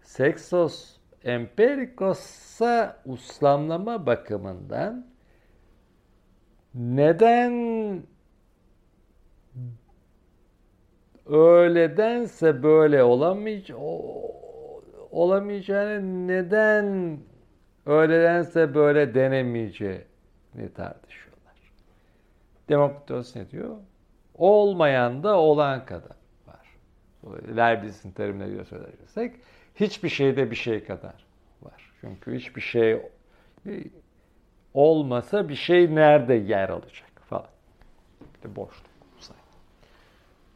Sexos 0.01 0.97
Empirikos'a 1.23 3.01
uslamlama 3.05 4.05
bakımından 4.05 5.07
neden 6.73 7.53
öyledense 11.25 12.63
böyle 12.63 13.03
olamayacak 13.03 13.77
olamayacağını 15.11 16.27
neden 16.27 17.19
öyledense 17.85 18.75
böyle 18.75 19.13
denemeyeceğini 19.13 20.73
tartışıyorlar. 20.75 21.55
Demokritos 22.69 23.35
ne 23.35 23.49
diyor? 23.49 23.77
Olmayan 24.41 25.23
da 25.23 25.37
olan 25.37 25.85
kadar 25.85 26.17
var. 26.47 26.75
Leibniz'in 27.57 28.11
terimleriyle 28.11 28.65
söylersek 28.65 29.35
hiçbir 29.75 30.09
şeyde 30.09 30.51
bir 30.51 30.55
şey 30.55 30.83
kadar 30.83 31.25
var. 31.61 31.91
Çünkü 32.01 32.35
hiçbir 32.35 32.61
şey 32.61 33.01
olmasa 34.73 35.49
bir 35.49 35.55
şey 35.55 35.95
nerede 35.95 36.33
yer 36.33 36.69
alacak 36.69 37.21
falan. 37.29 37.47
İşte 38.35 38.55
boşluk. 38.55 38.91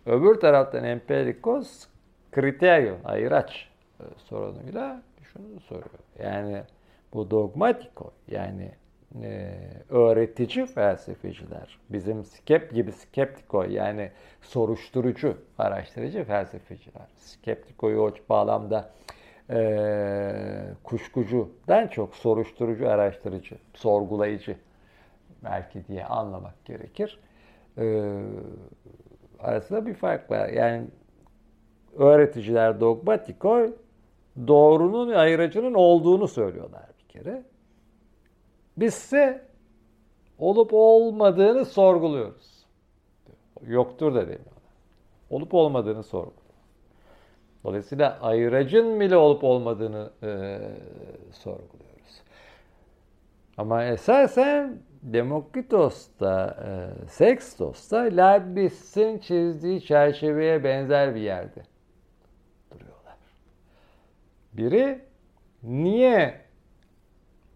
Öbür 0.05 0.35
taraftan 0.35 0.83
empirikos 0.83 1.87
kriteryon, 2.31 2.97
ayıraç 3.03 3.69
e, 3.99 4.03
sorunuyla 4.17 5.01
şunu 5.23 5.59
soruyor. 5.59 5.99
Yani 6.23 6.63
bu 7.13 7.31
dogmatiko 7.31 8.11
yani 8.27 8.71
e, 9.23 9.53
öğretici 9.89 10.65
felsefeciler, 10.65 11.79
bizim 11.89 12.23
skep 12.23 12.73
gibi 12.73 12.91
skeptiko 12.91 13.63
yani 13.63 14.11
soruşturucu, 14.41 15.37
araştırıcı 15.57 16.23
felsefeciler. 16.23 17.07
Skeptikoyu 17.17 17.99
o 17.99 18.11
bağlamda 18.29 18.89
e, 19.49 20.73
kuşkucudan 20.83 21.87
çok 21.87 22.15
soruşturucu, 22.15 22.89
araştırıcı, 22.89 23.55
sorgulayıcı 23.73 24.55
belki 25.43 25.87
diye 25.87 26.05
anlamak 26.05 26.65
gerekir. 26.65 27.19
E, 27.77 28.13
arasında 29.39 29.85
bir 29.85 29.93
fark 29.93 30.31
var. 30.31 30.49
Yani 30.49 30.83
öğreticiler 31.97 32.79
dogmatiko 32.79 33.67
doğrunun 34.47 35.11
ve 35.11 35.17
ayıracının 35.17 35.73
olduğunu 35.73 36.27
söylüyorlar 36.27 36.83
bir 36.99 37.07
kere. 37.07 37.43
Biz 38.77 38.93
ise 38.93 39.45
olup 40.39 40.69
olmadığını 40.73 41.65
sorguluyoruz. 41.65 42.65
Yoktur 43.67 44.15
da 44.15 44.21
demiyorlar. 44.21 44.53
Olup 45.29 45.53
olmadığını 45.53 46.03
sorguluyor. 46.03 46.45
Dolayısıyla 47.63 48.19
ayıracın 48.21 48.99
bile 48.99 49.17
olup 49.17 49.43
olmadığını 49.43 50.11
e, 50.23 50.59
sorguluyoruz. 51.31 52.21
Ama 53.57 53.85
esasen 53.85 54.79
Demokritos'ta, 55.01 56.57
e, 56.65 57.07
Sextos'ta 57.07 57.99
Leibniz'in 57.99 59.19
çizdiği 59.19 59.81
çerçeveye 59.81 60.63
benzer 60.63 61.15
bir 61.15 61.21
yerde. 61.21 61.63
Biri 64.53 65.01
niye 65.63 66.44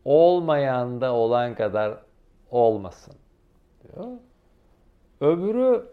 olmayan 0.05 1.01
da 1.01 1.13
olan 1.13 1.55
kadar 1.55 1.97
olmasın 2.51 3.15
diyor. 3.83 4.07
Öbürü 5.21 5.85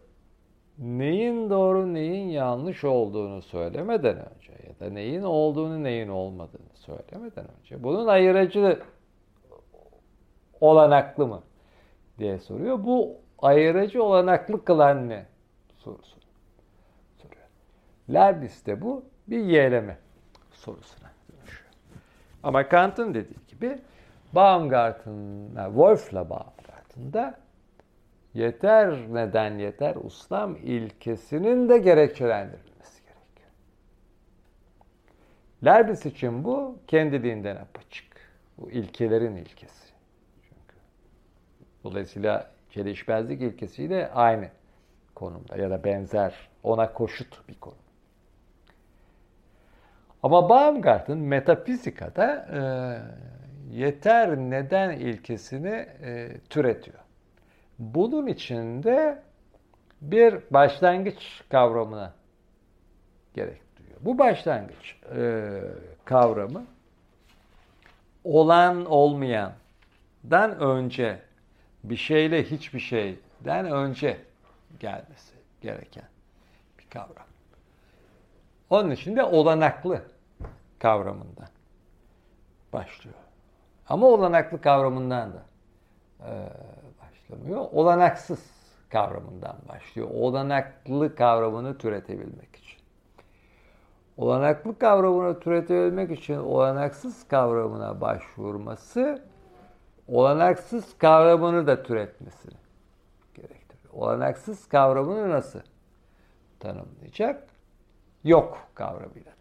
neyin 0.78 1.50
doğru 1.50 1.94
neyin 1.94 2.28
yanlış 2.28 2.84
olduğunu 2.84 3.42
söylemeden 3.42 4.16
önce 4.16 4.52
ya 4.68 4.80
da 4.80 4.92
neyin 4.92 5.22
olduğunu 5.22 5.82
neyin 5.82 6.08
olmadığını 6.08 6.74
söylemeden 6.74 7.44
önce 7.60 7.82
bunun 7.82 8.06
ayırıcı 8.06 8.82
olanaklı 10.60 11.26
mı 11.26 11.42
diye 12.18 12.38
soruyor. 12.38 12.84
Bu 12.84 13.16
ayırıcı 13.38 14.02
olanaklı 14.02 14.64
kılan 14.64 15.08
ne 15.08 15.26
sorusu 15.76 16.16
soruyor. 17.16 17.46
Leibniz 18.10 18.66
de 18.66 18.82
bu 18.82 19.04
bir 19.26 19.44
yeğleme 19.44 19.98
sorusuna 20.52 21.10
dönüşüyor. 21.32 21.70
Ama 22.42 22.68
Kant'ın 22.68 23.14
dediği 23.14 23.46
gibi 23.48 23.78
Baumgarten, 24.32 25.48
Wolf'la 25.54 26.30
Baumgarten'da 26.30 27.38
yeter 28.34 29.14
neden 29.14 29.58
yeter 29.58 29.96
ustam 29.96 30.56
ilkesinin 30.56 31.68
de 31.68 31.78
gerekçelendirilmesi 31.78 33.02
gerekiyor. 33.02 33.50
Leibniz 35.64 36.06
için 36.06 36.44
bu 36.44 36.78
kendiliğinden 36.86 37.56
apaçık. 37.56 38.06
Bu 38.58 38.70
ilkelerin 38.70 39.36
ilkesi. 39.36 39.92
Çünkü 40.42 40.76
dolayısıyla 41.84 42.50
çelişmezlik 42.70 43.42
ilkesiyle 43.42 44.10
aynı 44.12 44.48
konumda 45.14 45.56
ya 45.56 45.70
da 45.70 45.84
benzer 45.84 46.34
ona 46.62 46.92
koşut 46.92 47.48
bir 47.48 47.54
konu. 47.60 47.74
Ama 50.22 50.48
Baumgarten 50.48 51.18
metafizikada 51.18 52.34
e, 52.34 52.60
yeter 53.70 54.36
neden 54.36 54.90
ilkesini 54.90 55.86
e, 56.02 56.40
türetiyor. 56.50 56.98
Bunun 57.78 58.26
içinde 58.26 59.22
bir 60.00 60.34
başlangıç 60.50 61.42
kavramına 61.50 62.14
gerek 63.34 63.60
duyuyor. 63.78 63.98
Bu 64.00 64.18
başlangıç 64.18 64.96
e, 65.16 65.50
kavramı 66.04 66.64
olan 68.24 68.84
olmayandan 68.86 70.58
önce 70.60 71.18
bir 71.84 71.96
şeyle 71.96 72.44
hiçbir 72.44 72.80
şeyden 72.80 73.70
önce 73.70 74.20
gelmesi 74.80 75.34
gereken 75.60 76.08
bir 76.78 76.86
kavram. 76.90 77.26
Onun 78.70 78.90
için 78.90 79.16
de 79.16 79.22
olanaklı 79.22 80.02
kavramından 80.78 81.48
başlıyor. 82.72 83.25
Ama 83.88 84.06
olanaklı 84.06 84.60
kavramından 84.60 85.32
da 85.32 85.42
e, 86.20 86.32
başlamıyor. 87.02 87.66
Olanaksız 87.72 88.40
kavramından 88.90 89.56
başlıyor. 89.68 90.08
Olanaklı 90.14 91.14
kavramını 91.14 91.78
türetebilmek 91.78 92.56
için. 92.56 92.80
Olanaklı 94.16 94.78
kavramını 94.78 95.40
türetebilmek 95.40 96.10
için 96.10 96.36
olanaksız 96.36 97.28
kavramına 97.28 98.00
başvurması 98.00 99.22
olanaksız 100.08 100.98
kavramını 100.98 101.66
da 101.66 101.82
türetmesini 101.82 102.54
gerektiriyor. 103.34 103.94
Olanaksız 103.94 104.68
kavramını 104.68 105.30
nasıl 105.30 105.60
tanımlayacak? 106.60 107.48
Yok 108.24 108.58
kavramıyla. 108.74 109.35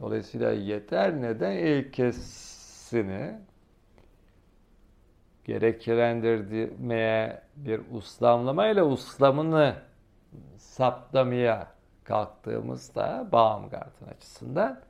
Dolayısıyla 0.00 0.52
yeter 0.52 1.22
neden 1.22 1.52
ilkesini 1.52 3.38
gerekçelendirmeye 5.44 7.42
bir 7.56 7.80
uslamlamayla 7.92 8.84
uslamını 8.84 9.74
saptamaya 10.56 11.66
kalktığımızda 12.04 13.28
Baumgarten 13.32 14.06
açısından 14.06 14.80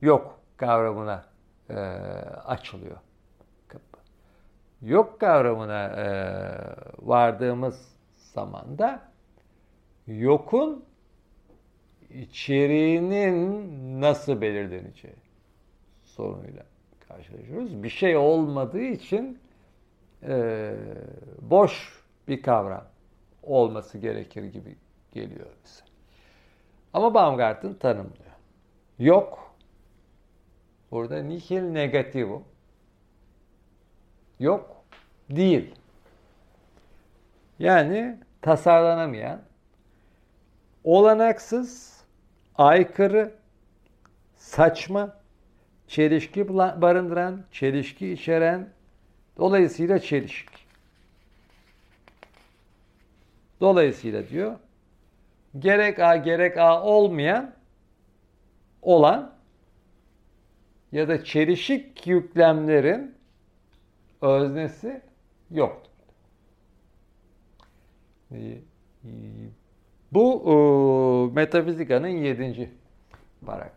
yok 0.00 0.40
kavramına 0.56 1.24
e, 1.70 1.74
açılıyor. 2.44 2.96
Yok 4.82 5.20
kavramına 5.20 5.84
e, 5.84 6.06
vardığımız 6.98 7.96
zaman 8.16 8.78
da 8.78 9.00
yokun 10.06 10.84
içeriğinin 12.22 14.00
nasıl 14.00 14.40
belirleneceği 14.40 15.14
sorunuyla 16.04 16.62
karşılaşıyoruz. 17.08 17.82
Bir 17.82 17.88
şey 17.88 18.16
olmadığı 18.16 18.82
için 18.82 19.38
e, 20.22 20.74
boş 21.40 22.02
bir 22.28 22.42
kavram 22.42 22.84
olması 23.42 23.98
gerekir 23.98 24.44
gibi 24.44 24.76
geliyor 25.12 25.46
bize. 25.64 25.84
Ama 26.92 27.14
Baumgarten 27.14 27.74
tanımlıyor. 27.74 28.36
Yok. 28.98 29.54
Burada 30.90 31.22
nihil 31.22 31.62
negativo. 31.62 32.42
Yok. 34.40 34.76
Değil. 35.30 35.74
Yani 37.58 38.18
tasarlanamayan, 38.42 39.42
olanaksız, 40.84 41.95
aykırı, 42.58 43.34
saçma, 44.34 45.16
çelişki 45.86 46.48
barındıran, 46.48 47.44
çelişki 47.52 48.12
içeren, 48.12 48.68
dolayısıyla 49.36 49.98
çelişik. 49.98 50.48
Dolayısıyla 53.60 54.28
diyor, 54.28 54.58
gerek 55.58 55.98
A 55.98 56.16
gerek 56.16 56.58
A 56.58 56.82
olmayan, 56.82 57.54
olan 58.82 59.36
ya 60.92 61.08
da 61.08 61.24
çelişik 61.24 62.06
yüklemlerin 62.06 63.14
öznesi 64.22 65.02
yoktur. 65.50 65.90
Bu 70.16 70.42
e, 70.46 71.34
metafizikanın 71.34 72.08
yedinci 72.08 72.70
paragrafı. 73.46 73.76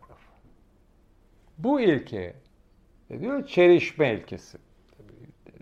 Bu 1.58 1.80
ilke 1.80 2.34
diyor 3.20 3.46
çelişme 3.46 4.14
ilkesi. 4.14 4.58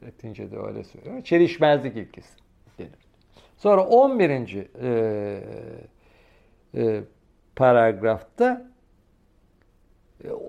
Latince 0.06 0.50
de 0.50 0.58
öyle 0.58 0.84
söylüyor. 0.84 1.22
Çelişmezlik 1.22 1.96
ilkesi 1.96 2.34
denir. 2.78 2.90
Sonra 3.56 3.84
11. 3.84 4.66
E, 4.82 5.40
e, 6.74 7.00
paragrafta 7.56 8.66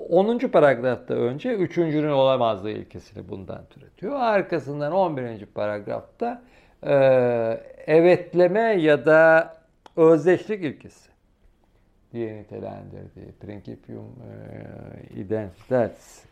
10. 0.09 0.37
paragrafta 0.37 1.13
önce 1.13 1.53
üçüncünün 1.53 2.11
olamazlığı 2.11 2.71
ilkesini 2.71 3.29
bundan 3.29 3.65
türetiyor. 3.69 4.15
Arkasından 4.15 4.91
11. 4.91 5.45
paragrafta 5.45 6.41
e, 6.83 6.93
evetleme 7.87 8.61
ya 8.61 9.05
da 9.05 9.58
özdeşlik 9.99 10.63
ilkesi 10.63 11.09
diye 12.13 12.37
nitelendirdiği 12.37 13.31
Principium 13.41 14.15
e, 14.31 15.19
Identitatis 15.19 16.23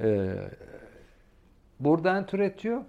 e, 0.00 0.34
buradan 1.80 2.26
türetiyor. 2.26 2.82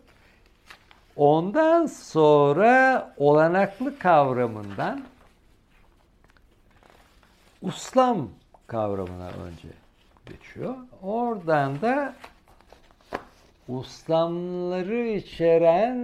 Ondan 1.16 1.86
sonra 1.86 3.14
olanaklı 3.18 4.00
kavramından 4.00 5.04
uslam 7.62 8.30
kavramına 8.68 9.28
önce 9.28 9.68
geçiyor. 10.26 10.76
Oradan 11.02 11.82
da 11.82 12.14
uslamları 13.68 15.08
içeren 15.08 15.96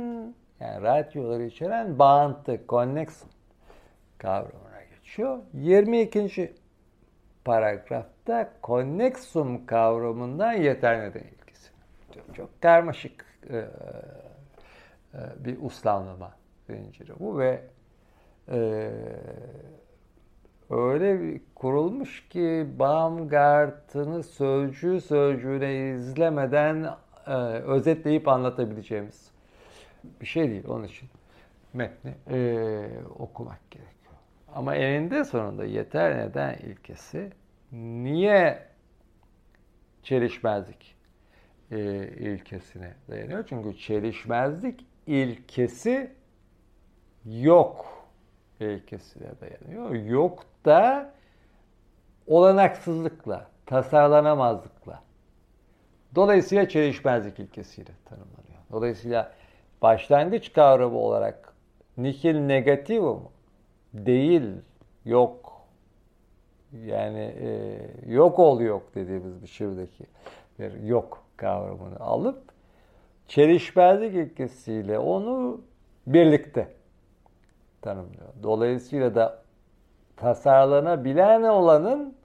yani 0.59 0.81
radyoları 0.81 1.43
içeren 1.43 1.99
bağıntı, 1.99 2.61
connection 2.69 3.31
kavramına 4.21 4.83
geçiyor. 4.95 5.39
22. 5.53 6.53
paragrafta 7.45 8.53
connexum 8.63 9.65
kavramından 9.65 10.53
yeter 10.53 10.99
neden 10.99 11.19
ilgisi. 11.19 11.71
Çok, 12.15 12.35
çok 12.35 12.61
karmaşık 12.61 13.25
e, 13.49 13.57
e, 13.57 13.65
bir 15.39 15.57
uslamlama 15.61 16.31
zinciri 16.67 17.13
bu 17.19 17.39
ve 17.39 17.61
e, 18.51 18.91
öyle 20.69 21.21
bir 21.21 21.41
kurulmuş 21.55 22.29
ki 22.29 22.67
Baumgarten'ı 22.79 24.23
sözcüğü 24.23 25.01
sözcüğüne 25.01 25.89
izlemeden 25.89 26.87
e, 27.27 27.33
özetleyip 27.45 28.27
anlatabileceğimiz 28.27 29.31
bir 30.21 30.25
şey 30.25 30.49
değil. 30.49 30.67
Onun 30.67 30.83
için 30.83 31.09
metni 31.73 32.15
e, 32.29 32.89
okumak 33.19 33.71
gerekiyor. 33.71 34.00
Ama 34.55 34.75
eninde 34.75 35.23
sonunda 35.23 35.65
yeter 35.65 36.17
neden 36.17 36.53
ilkesi 36.53 37.31
niye 37.71 38.67
çelişmezlik 40.03 40.95
e, 41.71 41.77
ilkesine 42.07 42.93
dayanıyor? 43.09 43.45
Çünkü 43.47 43.77
çelişmezlik 43.77 44.85
ilkesi 45.07 46.11
yok 47.25 48.05
ilkesine 48.59 49.27
dayanıyor. 49.41 49.91
Yok 49.91 50.43
da 50.65 51.13
olanaksızlıkla, 52.27 53.47
tasarlanamazlıkla. 53.65 55.03
Dolayısıyla 56.15 56.69
çelişmezlik 56.69 57.39
ilkesiyle 57.39 57.91
tanımlanıyor. 58.05 58.59
Dolayısıyla 58.71 59.31
başlangıç 59.81 60.53
kavramı 60.53 60.97
olarak 60.97 61.53
nihil 61.97 62.39
negativo 62.39 63.13
mu? 63.13 63.31
Değil, 63.93 64.51
yok 65.05 65.61
Yani 66.85 67.19
e, 67.19 67.79
yok 68.07 68.39
ol 68.39 68.61
yok 68.61 68.95
dediğimiz 68.95 69.43
biçimdeki 69.43 70.05
bir 70.59 70.73
yok 70.83 71.23
kavramını 71.37 71.99
alıp 71.99 72.43
çelişmezlik 73.27 74.15
ilkesiyle 74.15 74.99
onu 74.99 75.61
birlikte 76.07 76.67
tanımlıyor. 77.81 78.29
Dolayısıyla 78.43 79.15
da 79.15 79.41
tasarlanabilen 80.17 81.43
olanın 81.43 82.15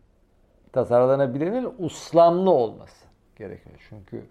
tasarlanabilenin 0.73 1.75
uslamlı 1.79 2.51
olması 2.51 3.07
gerekiyor. 3.37 3.77
Çünkü 3.89 4.23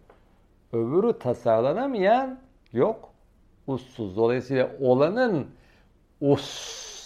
öbürü 0.74 1.20
tasarlanamayan 1.20 2.40
yok, 2.74 3.10
ussuz. 3.68 4.18
Dolayısıyla 4.18 4.72
olanın 4.82 5.48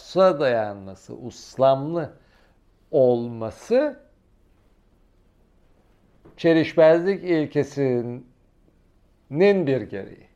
ussa 0.10 0.39
dayanması, 0.39 1.16
uslamlı 1.16 2.14
olması 2.91 3.99
çelişmezlik 6.38 7.24
ilkesinin 7.24 8.28
bir 9.68 9.82
gereği. 9.82 10.28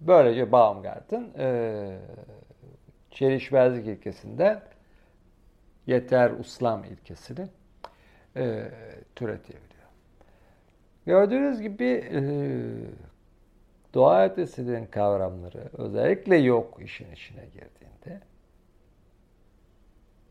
Böylece 0.00 0.52
Baumgart'ın 0.52 1.34
e, 1.38 1.98
çelişmezlik 3.10 3.86
ilkesinden 3.86 4.62
yeter 5.86 6.30
uslam 6.30 6.84
ilkesini 6.84 7.48
e, 8.36 8.70
türetebiliyor. 9.16 9.88
Gördüğünüz 11.06 11.60
gibi 11.60 11.84
e, 12.12 12.20
doğa 13.96 14.24
ötesinin 14.24 14.86
kavramları 14.86 15.70
özellikle 15.72 16.36
yok 16.36 16.78
işin 16.82 17.12
içine 17.12 17.44
girdiğinde 17.46 18.20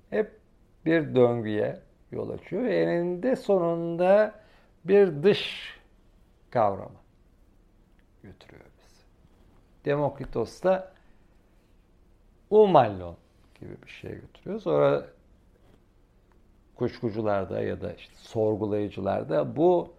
hep 0.10 0.40
bir 0.86 1.16
döngüye 1.16 1.80
yol 2.12 2.30
açıyor 2.30 2.64
ve 2.64 2.78
eninde 2.78 3.36
sonunda 3.36 4.40
bir 4.84 5.24
dış 5.24 5.74
kavramı 6.50 7.00
götürüyor 8.24 8.66
bizi. 8.78 9.02
Demokritos 9.86 10.64
da 10.64 10.94
umallon 12.50 13.18
gibi 13.60 13.82
bir 13.86 13.92
şey 13.92 14.12
götürüyor. 14.12 14.60
Sonra 14.60 15.08
kuşkucularda 16.76 17.62
ya 17.62 17.82
da 17.82 17.94
işte 17.94 18.16
sorgulayıcılarda 18.16 19.56
bu 19.56 19.94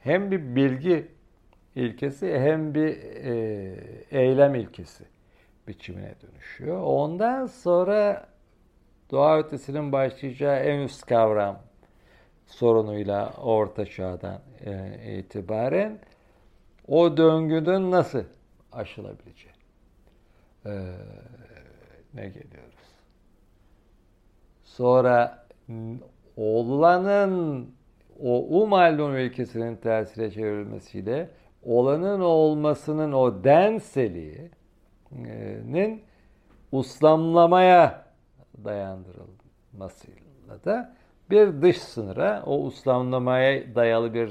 hem 0.00 0.30
bir 0.30 0.56
bilgi 0.56 1.17
ilkesi 1.78 2.38
hem 2.38 2.74
bir 2.74 2.88
e, 3.24 3.74
eylem 4.10 4.54
ilkesi 4.54 5.04
biçimine 5.68 6.14
dönüşüyor. 6.22 6.82
Ondan 6.82 7.46
sonra 7.46 8.26
doğa 9.10 9.38
ötesinin 9.38 9.92
başlayacağı 9.92 10.56
en 10.56 10.80
üst 10.80 11.06
kavram 11.06 11.58
sorunuyla 12.46 13.32
orta 13.32 13.86
çağdan 13.86 14.40
e, 14.64 15.18
itibaren 15.18 15.98
o 16.88 17.16
döngünün 17.16 17.90
nasıl 17.90 18.24
aşılabileceği 18.72 19.54
e, 20.66 20.72
ne 22.14 22.28
geliyoruz. 22.28 22.88
Sonra 24.64 25.46
olanın 26.36 27.70
o 28.22 28.62
umallon 28.62 29.14
ülkesinin 29.14 29.76
tersine 29.76 30.30
çevrilmesiyle 30.30 31.28
olanın 31.68 32.20
olmasının 32.20 33.12
o 33.12 33.44
denseliğinin 33.44 36.02
uslamlamaya 36.72 38.04
dayandırılmasıyla 38.64 40.64
da 40.64 40.94
bir 41.30 41.62
dış 41.62 41.78
sınıra 41.78 42.42
o 42.46 42.58
uslamlamaya 42.58 43.74
dayalı 43.74 44.14
bir 44.14 44.30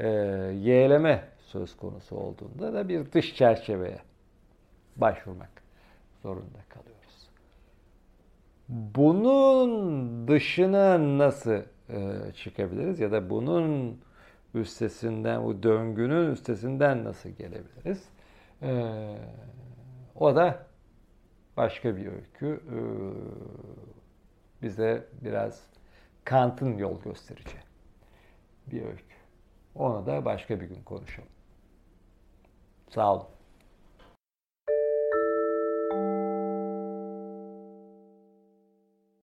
e, 0.00 0.08
yeğleme 0.54 1.24
söz 1.46 1.76
konusu 1.76 2.16
olduğunda 2.16 2.72
da 2.72 2.88
bir 2.88 3.12
dış 3.12 3.36
çerçeveye 3.36 3.98
başvurmak 4.96 5.62
zorunda 6.22 6.58
kalıyoruz. 6.68 7.28
Bunun 8.68 10.28
dışına 10.28 11.18
nasıl 11.18 11.62
e, 11.88 12.32
çıkabiliriz 12.36 13.00
ya 13.00 13.12
da 13.12 13.30
bunun 13.30 13.98
üstesinden, 14.54 15.44
bu 15.44 15.62
döngünün 15.62 16.30
üstesinden 16.32 17.04
nasıl 17.04 17.28
gelebiliriz? 17.28 18.08
E, 18.62 18.92
o 20.14 20.36
da 20.36 20.66
başka 21.56 21.96
bir 21.96 22.06
öykü. 22.06 22.46
E, 22.46 22.78
bize 24.62 25.08
biraz 25.22 25.66
Kant'ın 26.24 26.78
yol 26.78 27.02
gösterici 27.02 27.56
bir 28.66 28.82
öykü. 28.82 29.16
Onu 29.74 30.06
da 30.06 30.24
başka 30.24 30.60
bir 30.60 30.66
gün 30.66 30.82
konuşalım. 30.82 31.28
Sağ 32.90 33.14
olun. 33.14 33.26